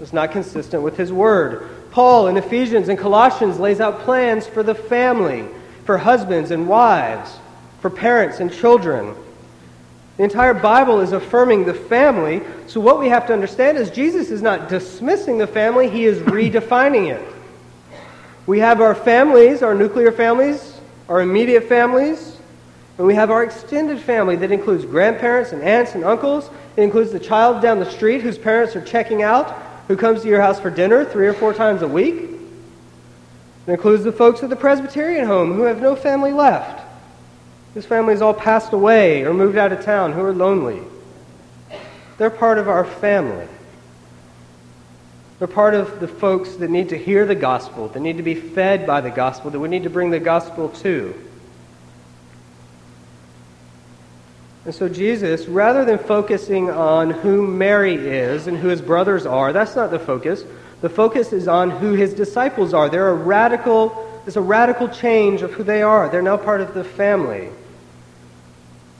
It's 0.00 0.12
not 0.12 0.32
consistent 0.32 0.82
with 0.82 0.96
His 0.96 1.12
Word. 1.12 1.68
Paul 1.90 2.28
in 2.28 2.36
Ephesians 2.36 2.88
and 2.88 2.98
Colossians 2.98 3.58
lays 3.58 3.80
out 3.80 4.00
plans 4.00 4.46
for 4.46 4.62
the 4.62 4.74
family, 4.74 5.46
for 5.84 5.98
husbands 5.98 6.50
and 6.50 6.68
wives, 6.68 7.38
for 7.80 7.90
parents 7.90 8.40
and 8.40 8.52
children. 8.52 9.14
The 10.22 10.26
entire 10.26 10.54
Bible 10.54 11.00
is 11.00 11.10
affirming 11.10 11.64
the 11.64 11.74
family. 11.74 12.42
So, 12.68 12.78
what 12.78 13.00
we 13.00 13.08
have 13.08 13.26
to 13.26 13.32
understand 13.32 13.76
is 13.76 13.90
Jesus 13.90 14.30
is 14.30 14.40
not 14.40 14.68
dismissing 14.68 15.36
the 15.36 15.48
family, 15.48 15.90
he 15.90 16.04
is 16.04 16.16
redefining 16.22 17.12
it. 17.12 17.34
We 18.46 18.60
have 18.60 18.80
our 18.80 18.94
families, 18.94 19.64
our 19.64 19.74
nuclear 19.74 20.12
families, 20.12 20.78
our 21.08 21.22
immediate 21.22 21.64
families, 21.64 22.36
and 22.98 23.06
we 23.08 23.16
have 23.16 23.32
our 23.32 23.42
extended 23.42 23.98
family 23.98 24.36
that 24.36 24.52
includes 24.52 24.84
grandparents 24.84 25.50
and 25.50 25.60
aunts 25.60 25.96
and 25.96 26.04
uncles. 26.04 26.48
It 26.76 26.84
includes 26.84 27.10
the 27.10 27.18
child 27.18 27.60
down 27.60 27.80
the 27.80 27.90
street 27.90 28.22
whose 28.22 28.38
parents 28.38 28.76
are 28.76 28.84
checking 28.84 29.22
out 29.22 29.50
who 29.88 29.96
comes 29.96 30.22
to 30.22 30.28
your 30.28 30.40
house 30.40 30.60
for 30.60 30.70
dinner 30.70 31.04
three 31.04 31.26
or 31.26 31.34
four 31.34 31.52
times 31.52 31.82
a 31.82 31.88
week. 31.88 32.14
It 33.66 33.72
includes 33.72 34.04
the 34.04 34.12
folks 34.12 34.40
at 34.44 34.50
the 34.50 34.56
Presbyterian 34.56 35.26
home 35.26 35.54
who 35.54 35.62
have 35.62 35.82
no 35.82 35.96
family 35.96 36.32
left, 36.32 36.81
whose 37.74 37.86
families 37.86 38.20
all 38.20 38.34
passed 38.34 38.72
away 38.72 39.24
or 39.24 39.32
moved 39.32 39.56
out 39.56 39.72
of 39.72 39.84
town, 39.84 40.12
who 40.12 40.22
are 40.22 40.32
lonely. 40.32 40.82
They're 42.18 42.30
part 42.30 42.58
of 42.58 42.68
our 42.68 42.84
family. 42.84 43.48
They're 45.38 45.48
part 45.48 45.74
of 45.74 45.98
the 45.98 46.06
folks 46.06 46.54
that 46.56 46.70
need 46.70 46.90
to 46.90 46.98
hear 46.98 47.26
the 47.26 47.34
gospel, 47.34 47.88
that 47.88 48.00
need 48.00 48.18
to 48.18 48.22
be 48.22 48.34
fed 48.34 48.86
by 48.86 49.00
the 49.00 49.10
gospel, 49.10 49.50
that 49.50 49.58
we 49.58 49.68
need 49.68 49.82
to 49.84 49.90
bring 49.90 50.10
the 50.10 50.20
gospel 50.20 50.68
to. 50.68 51.14
And 54.64 54.72
so, 54.72 54.88
Jesus, 54.88 55.48
rather 55.48 55.84
than 55.84 55.98
focusing 55.98 56.70
on 56.70 57.10
who 57.10 57.44
Mary 57.44 57.96
is 57.96 58.46
and 58.46 58.56
who 58.56 58.68
his 58.68 58.80
brothers 58.80 59.26
are, 59.26 59.52
that's 59.52 59.74
not 59.74 59.90
the 59.90 59.98
focus. 59.98 60.44
The 60.80 60.88
focus 60.88 61.32
is 61.32 61.48
on 61.48 61.70
who 61.70 61.94
his 61.94 62.14
disciples 62.14 62.72
are. 62.72 62.88
They're 62.88 63.08
a 63.08 63.14
radical, 63.14 64.20
there's 64.24 64.36
a 64.36 64.40
radical 64.40 64.88
change 64.88 65.42
of 65.42 65.52
who 65.52 65.64
they 65.64 65.82
are. 65.82 66.08
They're 66.08 66.22
now 66.22 66.36
part 66.36 66.60
of 66.60 66.74
the 66.74 66.84
family. 66.84 67.50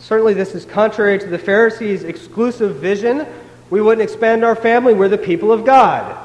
Certainly, 0.02 0.34
this 0.34 0.56
is 0.56 0.64
contrary 0.64 1.16
to 1.20 1.28
the 1.28 1.38
Pharisees' 1.38 2.02
exclusive 2.02 2.74
vision. 2.76 3.24
We 3.70 3.80
wouldn't 3.80 4.02
expand 4.02 4.44
our 4.44 4.56
family, 4.56 4.94
we're 4.94 5.08
the 5.08 5.16
people 5.16 5.52
of 5.52 5.64
God. 5.64 6.18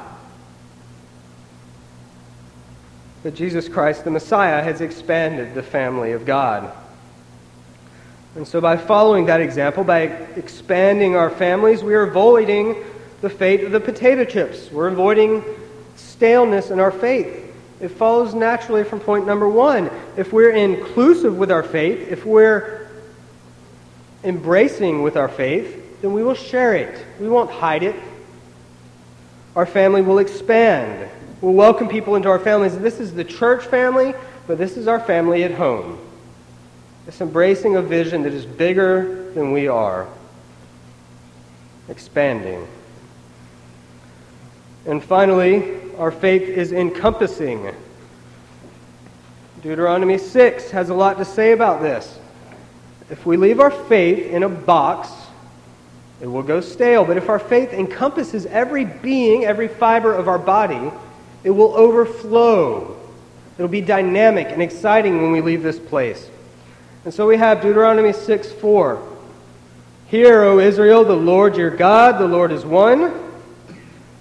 But 3.22 3.36
Jesus 3.36 3.70
Christ, 3.70 4.04
the 4.04 4.10
Messiah, 4.10 4.64
has 4.64 4.82
expanded 4.82 5.54
the 5.54 5.62
family 5.62 6.14
of 6.14 6.26
God. 6.26 6.76
And 8.36 8.48
so, 8.48 8.60
by 8.60 8.78
following 8.78 9.28
that 9.28 9.42
example, 9.42 9.84
by 9.84 10.02
expanding 10.02 11.16
our 11.16 11.30
families, 11.30 11.84
we 11.84 11.94
are 11.94 12.04
avoiding 12.04 12.84
the 13.22 13.30
fate 13.30 13.64
of 13.64 13.72
the 13.72 13.80
potato 13.80 14.26
chips. 14.26 14.72
We're 14.72 14.88
avoiding 14.88 15.44
staleness 15.96 16.72
in 16.72 16.80
our 16.80 16.92
faith. 16.92 17.54
It 17.80 17.90
follows 17.90 18.34
naturally 18.34 18.84
from 18.84 19.02
point 19.02 19.28
number 19.28 19.48
one. 19.48 19.92
If 20.18 20.34
we're 20.34 20.50
inclusive 20.50 21.38
with 21.38 21.52
our 21.52 21.64
faith, 21.64 22.08
if 22.12 22.26
we're 22.26 22.87
embracing 24.24 25.04
with 25.04 25.18
our 25.18 25.30
faith, 25.30 26.02
then 26.02 26.14
we 26.14 26.24
will 26.24 26.36
share 26.36 26.76
it. 26.76 27.04
We 27.20 27.30
won't 27.30 27.52
hide 27.52 27.84
it. 27.84 27.96
Our 29.56 29.66
family 29.66 30.02
will 30.02 30.20
expand. 30.20 31.10
We'll 31.42 31.54
welcome 31.54 31.88
people 31.88 32.16
into 32.16 32.30
our 32.30 32.40
families. 32.40 32.78
This 32.78 33.00
is 33.00 33.14
the 33.14 33.24
church 33.24 33.66
family, 33.66 34.14
but 34.48 34.58
this 34.58 34.78
is 34.78 34.88
our 34.88 35.00
family 35.00 35.44
at 35.44 35.52
home. 35.52 36.00
It's 37.08 37.22
embracing 37.22 37.76
a 37.76 37.82
vision 37.82 38.24
that 38.24 38.34
is 38.34 38.46
bigger 38.46 39.32
than 39.32 39.52
we 39.52 39.68
are, 39.68 40.08
expanding. 41.90 42.68
And 44.86 45.04
finally, 45.04 45.80
our 45.98 46.12
faith 46.12 46.44
is 46.44 46.72
encompassing. 46.72 47.74
Deuteronomy 49.62 50.18
6 50.18 50.72
has 50.72 50.90
a 50.90 50.94
lot 50.94 51.18
to 51.18 51.26
say 51.26 51.52
about 51.52 51.82
this. 51.82 52.20
If 53.10 53.26
we 53.26 53.38
leave 53.38 53.60
our 53.60 53.72
faith 53.72 54.28
in 54.28 54.44
a 54.44 54.50
box, 54.50 55.10
it 56.22 56.28
will 56.28 56.44
go 56.44 56.62
stale. 56.62 57.06
But 57.06 57.18
if 57.18 57.30
our 57.30 57.40
faith 57.40 57.74
encompasses 57.74 58.46
every 58.48 58.86
being, 58.86 59.46
every 59.46 59.68
fiber 59.68 60.14
of 60.14 60.28
our 60.28 60.40
body, 60.40 60.92
it 61.44 61.52
will 61.52 61.76
overflow. 61.76 62.98
It'll 63.58 63.68
be 63.68 63.82
dynamic 63.82 64.48
and 64.50 64.62
exciting 64.62 65.22
when 65.22 65.32
we 65.32 65.42
leave 65.42 65.64
this 65.64 65.80
place. 65.80 66.30
And 67.06 67.14
so 67.14 67.28
we 67.28 67.38
have 67.38 67.62
Deuteronomy 67.62 68.14
6 68.14 68.52
4. 68.52 69.02
Hear, 70.08 70.44
O 70.44 70.60
Israel, 70.60 71.04
the 71.04 71.16
Lord 71.16 71.58
your 71.58 71.70
God, 71.70 72.20
the 72.20 72.28
Lord 72.28 72.52
is 72.52 72.66
one. 72.66 73.14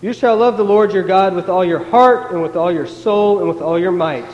You 0.02 0.12
shall 0.12 0.36
love 0.36 0.56
the 0.56 0.64
Lord 0.64 0.92
your 0.92 1.02
God 1.02 1.34
with 1.34 1.48
all 1.48 1.64
your 1.64 1.82
heart, 1.82 2.32
and 2.32 2.42
with 2.42 2.54
all 2.54 2.70
your 2.70 2.86
soul, 2.86 3.38
and 3.38 3.48
with 3.48 3.62
all 3.62 3.78
your 3.78 3.92
might. 3.92 4.26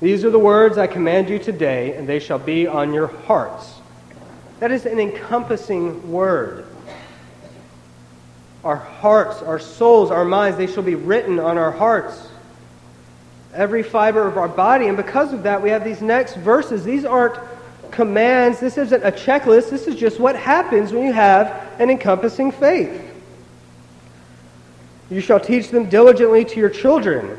These 0.00 0.24
are 0.24 0.30
the 0.30 0.38
words 0.38 0.78
I 0.78 0.86
command 0.86 1.28
you 1.28 1.38
today, 1.38 1.94
and 1.94 2.08
they 2.08 2.20
shall 2.20 2.38
be 2.38 2.66
on 2.66 2.94
your 2.94 3.08
hearts. 3.08 3.74
That 4.58 4.70
is 4.70 4.86
an 4.86 4.98
encompassing 4.98 6.10
word. 6.10 6.66
Our 8.64 8.76
hearts, 8.76 9.42
our 9.42 9.58
souls, 9.58 10.10
our 10.10 10.24
minds, 10.24 10.56
they 10.56 10.66
shall 10.66 10.82
be 10.82 10.94
written 10.94 11.38
on 11.38 11.58
our 11.58 11.70
hearts 11.70 12.28
every 13.54 13.82
fiber 13.82 14.26
of 14.26 14.38
our 14.38 14.48
body. 14.48 14.86
And 14.86 14.96
because 14.96 15.32
of 15.32 15.42
that, 15.42 15.62
we 15.62 15.70
have 15.70 15.84
these 15.84 16.00
next 16.00 16.36
verses. 16.36 16.84
These 16.84 17.04
aren't 17.04 17.38
commands, 17.90 18.60
this 18.60 18.78
isn't 18.78 19.02
a 19.02 19.10
checklist. 19.10 19.70
This 19.70 19.86
is 19.86 19.96
just 19.96 20.20
what 20.20 20.36
happens 20.36 20.92
when 20.92 21.04
you 21.04 21.12
have 21.12 21.68
an 21.80 21.90
encompassing 21.90 22.52
faith. 22.52 23.02
You 25.10 25.20
shall 25.20 25.40
teach 25.40 25.70
them 25.70 25.88
diligently 25.88 26.44
to 26.44 26.60
your 26.60 26.70
children. 26.70 27.36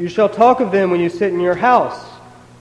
You 0.00 0.08
shall 0.08 0.30
talk 0.30 0.60
of 0.60 0.72
them 0.72 0.90
when 0.90 1.00
you 1.00 1.10
sit 1.10 1.30
in 1.30 1.40
your 1.40 1.54
house, 1.54 2.02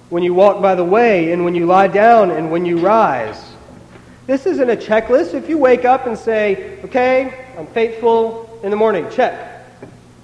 when 0.09 0.23
you 0.23 0.33
walk 0.33 0.61
by 0.61 0.75
the 0.75 0.83
way, 0.83 1.31
and 1.31 1.45
when 1.45 1.55
you 1.55 1.65
lie 1.65 1.87
down, 1.87 2.31
and 2.31 2.51
when 2.51 2.65
you 2.65 2.79
rise. 2.79 3.41
This 4.27 4.45
isn't 4.45 4.69
a 4.69 4.75
checklist. 4.75 5.33
If 5.33 5.47
you 5.47 5.57
wake 5.57 5.85
up 5.85 6.05
and 6.05 6.17
say, 6.17 6.81
okay, 6.83 7.47
I'm 7.57 7.67
faithful 7.67 8.59
in 8.61 8.71
the 8.71 8.75
morning, 8.75 9.09
check. 9.09 9.65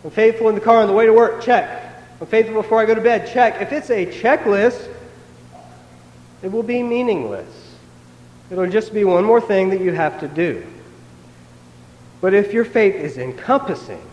I'm 0.03 0.11
faithful 0.11 0.49
in 0.49 0.55
the 0.55 0.61
car 0.61 0.81
on 0.81 0.87
the 0.87 0.93
way 0.93 1.05
to 1.05 1.13
work, 1.13 1.41
check. 1.41 2.03
I'm 2.19 2.27
faithful 2.27 2.61
before 2.61 2.81
I 2.81 2.85
go 2.85 2.93
to 2.93 2.99
bed. 2.99 3.31
Check. 3.31 3.61
If 3.61 3.71
it's 3.71 3.89
a 3.89 4.05
checklist, 4.05 4.93
it 6.43 6.51
will 6.51 6.63
be 6.63 6.83
meaningless. 6.83 7.47
It'll 8.51 8.69
just 8.69 8.93
be 8.93 9.05
one 9.05 9.23
more 9.23 9.39
thing 9.39 9.69
that 9.69 9.79
you 9.79 9.93
have 9.93 10.19
to 10.19 10.27
do. 10.27 10.67
But 12.19 12.33
if 12.33 12.51
your 12.51 12.65
faith 12.65 12.95
is 12.95 13.17
encompassing, 13.17 14.05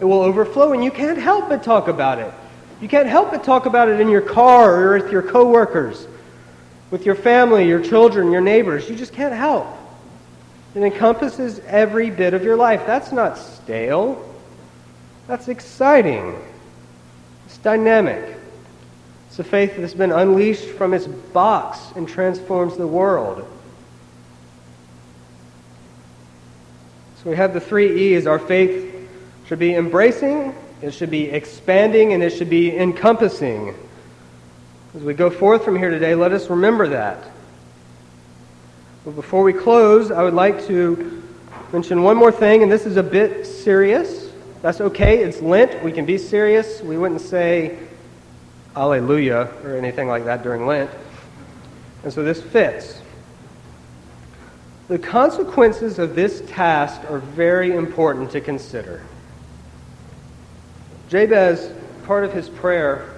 it 0.00 0.04
will 0.04 0.22
overflow, 0.22 0.72
and 0.72 0.82
you 0.82 0.90
can't 0.90 1.18
help 1.18 1.48
but 1.48 1.62
talk 1.62 1.86
about 1.86 2.18
it. 2.18 2.34
You 2.80 2.88
can't 2.88 3.08
help 3.08 3.30
but 3.32 3.42
talk 3.42 3.66
about 3.66 3.88
it 3.88 4.00
in 4.00 4.08
your 4.08 4.20
car 4.20 4.82
or 4.82 4.98
with 4.98 5.10
your 5.10 5.22
coworkers, 5.22 6.06
with 6.90 7.04
your 7.04 7.16
family, 7.16 7.66
your 7.66 7.82
children, 7.82 8.30
your 8.30 8.40
neighbors. 8.40 8.88
You 8.88 8.96
just 8.96 9.12
can't 9.12 9.34
help. 9.34 9.66
It 10.74 10.82
encompasses 10.82 11.60
every 11.66 12.10
bit 12.10 12.34
of 12.34 12.44
your 12.44 12.56
life. 12.56 12.82
That's 12.86 13.10
not 13.10 13.36
stale. 13.36 14.24
That's 15.26 15.48
exciting 15.48 16.34
It's 17.46 17.58
dynamic. 17.58 18.36
It's 19.28 19.38
a 19.38 19.44
faith 19.44 19.76
that's 19.76 19.94
been 19.94 20.12
unleashed 20.12 20.68
from 20.68 20.94
its 20.94 21.06
box 21.06 21.80
and 21.96 22.08
transforms 22.08 22.76
the 22.76 22.86
world. 22.86 23.46
So 27.22 27.30
we 27.30 27.36
have 27.36 27.52
the 27.52 27.60
three 27.60 28.14
E's. 28.14 28.26
Our 28.26 28.38
faith 28.38 28.94
should 29.46 29.58
be 29.58 29.74
embracing, 29.74 30.54
it 30.82 30.92
should 30.92 31.10
be 31.10 31.24
expanding, 31.24 32.12
and 32.12 32.22
it 32.22 32.30
should 32.30 32.50
be 32.50 32.76
encompassing. 32.76 33.74
As 34.94 35.02
we 35.02 35.14
go 35.14 35.30
forth 35.30 35.64
from 35.64 35.76
here 35.76 35.90
today, 35.90 36.14
let 36.14 36.32
us 36.32 36.48
remember 36.48 36.88
that. 36.88 37.22
But 39.04 39.12
before 39.12 39.42
we 39.42 39.52
close, 39.52 40.10
I 40.10 40.22
would 40.22 40.34
like 40.34 40.66
to 40.66 41.22
mention 41.72 42.02
one 42.02 42.16
more 42.16 42.32
thing, 42.32 42.62
and 42.62 42.70
this 42.70 42.86
is 42.86 42.96
a 42.96 43.02
bit 43.02 43.46
serious. 43.46 44.30
That's 44.62 44.80
okay. 44.80 45.22
It's 45.22 45.40
Lent. 45.40 45.82
We 45.82 45.92
can 45.92 46.04
be 46.04 46.18
serious. 46.18 46.80
We 46.80 46.96
wouldn't 46.96 47.20
say 47.20 47.78
Alleluia 48.76 49.48
or 49.64 49.76
anything 49.76 50.08
like 50.08 50.24
that 50.24 50.42
during 50.42 50.66
Lent. 50.66 50.90
And 52.02 52.12
so 52.12 52.22
this 52.22 52.40
fits. 52.40 53.00
The 54.88 54.98
consequences 54.98 55.98
of 55.98 56.14
this 56.14 56.42
task 56.48 57.02
are 57.10 57.18
very 57.18 57.74
important 57.74 58.30
to 58.32 58.40
consider. 58.40 59.02
Jabez, 61.08 61.72
part 62.04 62.24
of 62.24 62.32
his 62.32 62.48
prayer, 62.48 63.08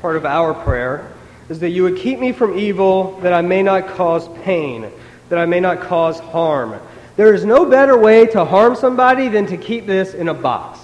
part 0.00 0.16
of 0.16 0.26
our 0.26 0.52
prayer, 0.52 1.12
is 1.48 1.60
that 1.60 1.70
you 1.70 1.84
would 1.84 1.96
keep 1.96 2.18
me 2.18 2.32
from 2.32 2.58
evil, 2.58 3.20
that 3.20 3.32
I 3.32 3.40
may 3.40 3.62
not 3.62 3.88
cause 3.88 4.28
pain, 4.42 4.90
that 5.28 5.38
I 5.38 5.46
may 5.46 5.60
not 5.60 5.80
cause 5.80 6.18
harm. 6.18 6.80
There 7.16 7.32
is 7.32 7.44
no 7.44 7.64
better 7.66 7.96
way 7.96 8.26
to 8.26 8.44
harm 8.44 8.74
somebody 8.74 9.28
than 9.28 9.46
to 9.46 9.56
keep 9.56 9.86
this 9.86 10.12
in 10.12 10.28
a 10.28 10.34
box. 10.34 10.80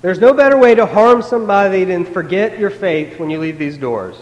There's 0.00 0.20
no 0.20 0.32
better 0.32 0.56
way 0.56 0.76
to 0.76 0.86
harm 0.86 1.22
somebody 1.22 1.84
than 1.84 2.04
forget 2.04 2.58
your 2.58 2.70
faith 2.70 3.18
when 3.18 3.30
you 3.30 3.40
leave 3.40 3.58
these 3.58 3.76
doors. 3.76 4.16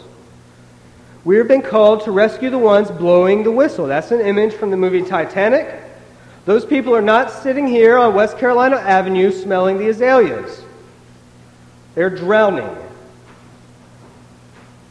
We 1.25 1.37
have 1.37 1.49
been 1.49 1.63
called 1.63 2.05
to 2.05 2.11
rescue 2.11 2.49
the 2.49 2.59
ones 2.59 2.91
blowing 2.91 3.43
the 3.45 3.51
whistle. 3.51 3.87
That's 3.87 4.11
an 4.11 4.21
image 4.21 4.55
from 4.55 4.71
the 4.71 4.77
movie 4.77 5.03
Titanic. 5.03 5.84
Those 6.45 6.67
people 6.67 6.95
are 6.95 7.03
not 7.03 7.31
sitting 7.31 7.67
here 7.67 7.97
on 7.97 8.15
West 8.15 8.39
Carolina 8.39 8.77
Avenue 8.77 9.33
smelling 9.33 9.79
the 9.79 9.89
azaleas. 9.89 10.63
They're 11.95 12.11
drowning. 12.11 12.69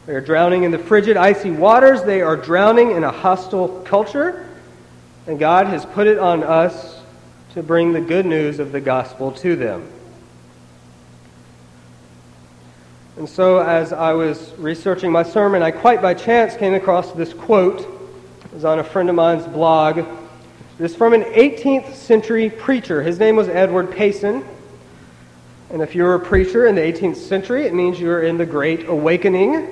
They 0.06 0.14
are 0.14 0.20
drowning 0.20 0.64
in 0.64 0.72
the 0.72 0.78
frigid, 0.78 1.16
icy 1.16 1.52
waters. 1.52 2.02
They 2.02 2.22
are 2.22 2.36
drowning 2.36 2.90
in 2.90 3.04
a 3.04 3.10
hostile 3.10 3.82
culture. 3.82 4.48
And 5.26 5.38
God 5.38 5.66
has 5.68 5.86
put 5.86 6.06
it 6.06 6.18
on 6.18 6.42
us 6.42 7.00
to 7.54 7.62
bring 7.62 7.92
the 7.92 8.00
good 8.00 8.26
news 8.26 8.58
of 8.58 8.72
the 8.72 8.80
gospel 8.80 9.30
to 9.32 9.54
them. 9.54 9.88
And 13.16 13.28
so, 13.28 13.60
as 13.60 13.92
I 13.92 14.12
was 14.12 14.52
researching 14.58 15.12
my 15.12 15.22
sermon, 15.22 15.62
I 15.62 15.70
quite 15.70 16.02
by 16.02 16.14
chance 16.14 16.56
came 16.56 16.74
across 16.74 17.12
this 17.12 17.32
quote. 17.32 17.80
It 17.80 18.52
was 18.52 18.64
on 18.64 18.80
a 18.80 18.84
friend 18.84 19.08
of 19.08 19.14
mine's 19.14 19.46
blog. 19.46 20.04
It 20.76 20.84
is 20.84 20.96
from 20.96 21.12
an 21.12 21.22
18th 21.22 21.94
century 21.94 22.50
preacher. 22.50 23.00
His 23.00 23.20
name 23.20 23.36
was 23.36 23.48
Edward 23.48 23.92
Payson. 23.92 24.44
And 25.70 25.80
if 25.80 25.94
you 25.94 26.02
were 26.02 26.14
a 26.14 26.20
preacher 26.20 26.66
in 26.66 26.74
the 26.74 26.80
18th 26.80 27.14
century, 27.16 27.64
it 27.64 27.72
means 27.72 28.00
you 28.00 28.08
were 28.08 28.22
in 28.22 28.38
the 28.38 28.46
Great 28.46 28.88
Awakening. 28.88 29.68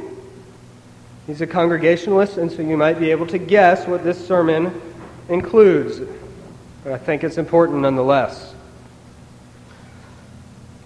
He's 1.27 1.41
a 1.41 1.47
Congregationalist, 1.47 2.37
and 2.37 2.51
so 2.51 2.63
you 2.63 2.77
might 2.77 3.01
be 3.01 3.11
able 3.11 3.27
to 3.29 3.39
guess 3.39 3.87
what 3.89 4.05
this 4.05 4.25
sermon 4.25 4.81
includes. 5.29 6.01
But 6.85 6.93
I 6.93 6.99
think 6.99 7.25
it's 7.25 7.39
important 7.39 7.81
nonetheless. 7.81 8.55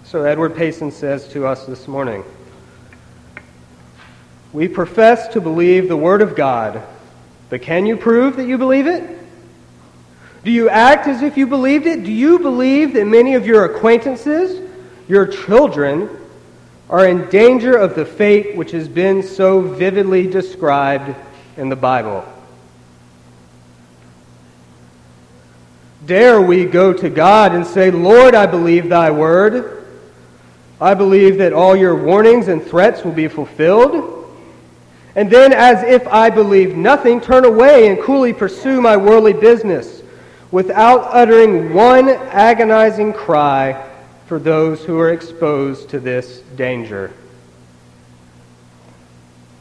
So, 0.03 0.23
Edward 0.23 0.55
Payson 0.55 0.91
says 0.91 1.27
to 1.29 1.45
us 1.45 1.65
this 1.65 1.87
morning 1.87 2.23
We 4.51 4.67
profess 4.67 5.27
to 5.29 5.41
believe 5.41 5.87
the 5.87 5.97
Word 5.97 6.23
of 6.23 6.35
God, 6.35 6.81
but 7.49 7.61
can 7.61 7.85
you 7.85 7.97
prove 7.97 8.35
that 8.37 8.47
you 8.47 8.57
believe 8.57 8.87
it? 8.87 9.16
Do 10.47 10.53
you 10.53 10.69
act 10.69 11.07
as 11.07 11.23
if 11.23 11.35
you 11.35 11.45
believed 11.45 11.87
it? 11.87 12.05
Do 12.05 12.11
you 12.13 12.39
believe 12.39 12.93
that 12.93 13.03
many 13.03 13.33
of 13.33 13.45
your 13.45 13.65
acquaintances, 13.65 14.65
your 15.09 15.27
children, 15.27 16.09
are 16.89 17.05
in 17.05 17.29
danger 17.29 17.75
of 17.75 17.95
the 17.95 18.05
fate 18.05 18.55
which 18.55 18.71
has 18.71 18.87
been 18.87 19.23
so 19.23 19.59
vividly 19.59 20.25
described 20.25 21.13
in 21.57 21.67
the 21.67 21.75
Bible. 21.75 22.23
Dare 26.05 26.41
we 26.41 26.63
go 26.63 26.93
to 26.93 27.09
God 27.09 27.53
and 27.53 27.67
say, 27.67 27.91
Lord, 27.91 28.33
I 28.33 28.45
believe 28.45 28.87
thy 28.87 29.11
word. 29.11 29.85
I 30.79 30.93
believe 30.93 31.39
that 31.39 31.51
all 31.51 31.75
your 31.75 32.01
warnings 32.01 32.47
and 32.47 32.63
threats 32.63 33.03
will 33.03 33.11
be 33.11 33.27
fulfilled. 33.27 34.33
And 35.13 35.29
then, 35.29 35.51
as 35.51 35.83
if 35.83 36.07
I 36.07 36.29
believe 36.29 36.77
nothing, 36.77 37.19
turn 37.19 37.43
away 37.43 37.89
and 37.89 38.01
coolly 38.01 38.31
pursue 38.31 38.79
my 38.79 38.95
worldly 38.95 39.33
business 39.33 39.96
without 40.51 41.09
uttering 41.13 41.73
one 41.73 42.09
agonizing 42.09 43.13
cry 43.13 43.89
for 44.27 44.39
those 44.39 44.83
who 44.83 44.99
are 44.99 45.11
exposed 45.11 45.89
to 45.89 45.99
this 45.99 46.39
danger. 46.55 47.11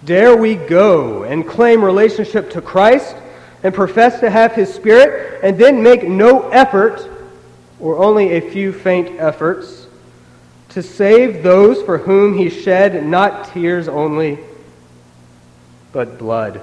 Dare 0.05 0.37
we 0.37 0.55
go 0.55 1.25
and 1.25 1.47
claim 1.47 1.85
relationship 1.85 2.51
to 2.51 2.61
Christ 2.61 3.17
and 3.63 3.75
profess 3.75 4.21
to 4.21 4.31
have 4.31 4.53
His 4.53 4.73
Spirit 4.73 5.41
and 5.43 5.59
then 5.59 5.83
make 5.83 6.05
no 6.05 6.49
effort, 6.51 7.09
or 7.81 7.99
only 7.99 8.35
a 8.35 8.51
few 8.51 8.73
faint 8.73 9.19
efforts, 9.19 9.87
to 10.71 10.83
save 10.83 11.43
those 11.43 11.83
for 11.83 11.99
whom 11.99 12.37
He 12.37 12.51
shed 12.51 13.05
not 13.05 13.53
tears 13.53 13.89
only, 13.89 14.39
but 15.93 16.19
blood? 16.19 16.61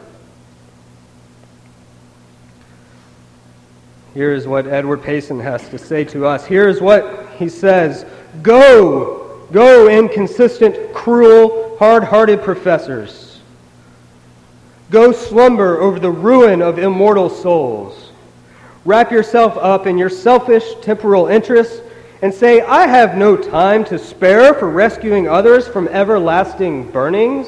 Here 4.13 4.32
is 4.32 4.47
what 4.47 4.67
Edward 4.67 5.02
Payson 5.02 5.39
has 5.39 5.67
to 5.69 5.80
say 5.80 6.04
to 6.06 6.26
us. 6.26 6.45
Here 6.45 6.67
is 6.67 6.82
what 6.82 7.30
he 7.38 7.49
says 7.49 8.06
Go, 8.41 9.47
go, 9.52 9.89
inconsistent, 9.89 10.93
cruel, 10.93 11.78
hard 11.78 12.04
hearted 12.04 12.41
professors. 12.43 13.39
Go 14.91 15.12
slumber 15.12 15.82
over 15.82 15.99
the 15.99 16.12
ruin 16.12 16.62
of 16.62 16.78
immortal 16.78 17.30
souls. 17.30 18.12
Wrap 18.86 19.12
yourself 19.12 19.58
up 19.58 19.88
in 19.88 19.97
your 19.97 20.10
selfish 20.10 20.63
temporal 20.82 21.28
interests 21.28 21.82
and 22.21 22.34
say, 22.34 22.62
I 22.62 22.86
have 22.86 23.17
no 23.17 23.36
time 23.36 23.84
to 23.86 23.97
spare 23.97 24.54
for 24.54 24.69
rescuing 24.69 25.28
others 25.28 25.67
from 25.67 25.88
everlasting 25.88 26.91
burnings. 26.91 27.47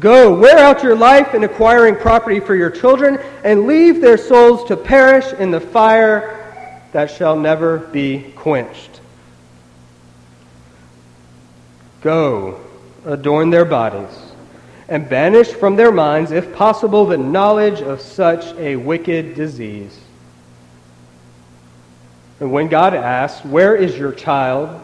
Go, 0.00 0.34
wear 0.38 0.58
out 0.58 0.82
your 0.82 0.96
life 0.96 1.34
in 1.34 1.44
acquiring 1.44 1.96
property 1.96 2.40
for 2.40 2.54
your 2.54 2.70
children, 2.70 3.18
and 3.44 3.66
leave 3.66 4.00
their 4.00 4.16
souls 4.16 4.66
to 4.68 4.76
perish 4.76 5.32
in 5.34 5.50
the 5.50 5.60
fire 5.60 6.38
that 6.92 7.10
shall 7.10 7.38
never 7.38 7.78
be 7.78 8.32
quenched. 8.36 9.00
Go, 12.00 12.60
adorn 13.04 13.50
their 13.50 13.66
bodies, 13.66 14.32
and 14.88 15.08
banish 15.08 15.48
from 15.48 15.76
their 15.76 15.92
minds, 15.92 16.30
if 16.30 16.54
possible, 16.54 17.04
the 17.04 17.18
knowledge 17.18 17.82
of 17.82 18.00
such 18.00 18.46
a 18.56 18.76
wicked 18.76 19.34
disease. 19.34 19.98
And 22.40 22.50
when 22.50 22.68
God 22.68 22.94
asks, 22.94 23.44
Where 23.44 23.76
is 23.76 23.96
your 23.96 24.12
child? 24.12 24.80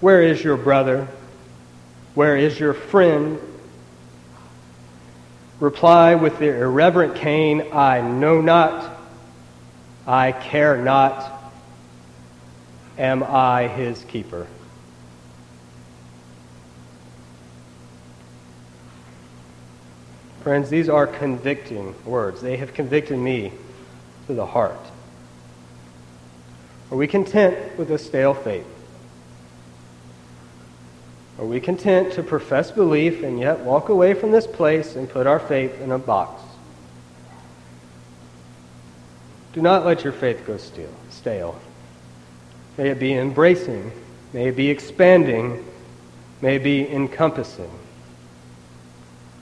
Where 0.00 0.22
is 0.22 0.42
your 0.42 0.56
brother? 0.56 1.08
Where 2.16 2.34
is 2.34 2.58
your 2.58 2.72
friend? 2.72 3.38
Reply 5.60 6.14
with 6.14 6.38
the 6.38 6.46
irreverent 6.46 7.16
Cain, 7.16 7.68
I 7.74 8.00
know 8.00 8.40
not, 8.40 8.98
I 10.06 10.32
care 10.32 10.78
not, 10.78 11.52
am 12.96 13.22
I 13.22 13.68
his 13.68 14.02
keeper? 14.04 14.46
Friends, 20.42 20.70
these 20.70 20.88
are 20.88 21.06
convicting 21.06 21.94
words. 22.06 22.40
They 22.40 22.56
have 22.56 22.72
convicted 22.72 23.18
me 23.18 23.52
to 24.26 24.32
the 24.32 24.46
heart. 24.46 24.80
Are 26.90 26.96
we 26.96 27.08
content 27.08 27.76
with 27.76 27.90
a 27.90 27.98
stale 27.98 28.32
faith? 28.32 28.75
Are 31.38 31.44
we 31.44 31.60
content 31.60 32.14
to 32.14 32.22
profess 32.22 32.70
belief 32.70 33.22
and 33.22 33.38
yet 33.38 33.60
walk 33.60 33.90
away 33.90 34.14
from 34.14 34.30
this 34.30 34.46
place 34.46 34.96
and 34.96 35.08
put 35.08 35.26
our 35.26 35.38
faith 35.38 35.80
in 35.80 35.92
a 35.92 35.98
box? 35.98 36.42
Do 39.52 39.60
not 39.60 39.84
let 39.84 40.02
your 40.04 40.12
faith 40.12 40.46
go 40.46 40.58
stale. 41.10 41.60
May 42.78 42.90
it 42.90 42.98
be 42.98 43.14
embracing. 43.14 43.92
May 44.32 44.48
it 44.48 44.56
be 44.56 44.68
expanding. 44.68 45.64
May 46.40 46.56
it 46.56 46.62
be 46.62 46.88
encompassing. 46.88 47.70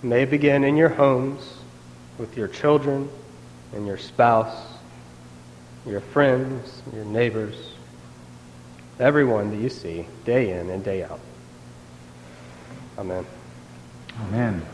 May 0.03 0.23
it 0.23 0.31
begin 0.31 0.65
in 0.65 0.77
your 0.77 0.91
homes, 0.91 1.55
with 2.19 2.37
your 2.37 2.49
children 2.49 3.09
and 3.73 3.87
your 3.87 3.99
spouse, 3.99 4.55
your 5.87 6.01
friends, 6.01 6.83
your 6.93 7.05
neighbors, 7.05 7.57
everyone 9.01 9.51
that 9.51 9.57
you 9.57 9.69
see 9.69 10.07
day 10.25 10.59
in 10.59 10.71
and 10.71 10.85
day 10.85 11.03
out. 11.03 11.21
Amen. 12.99 13.27
Amen. 14.21 14.74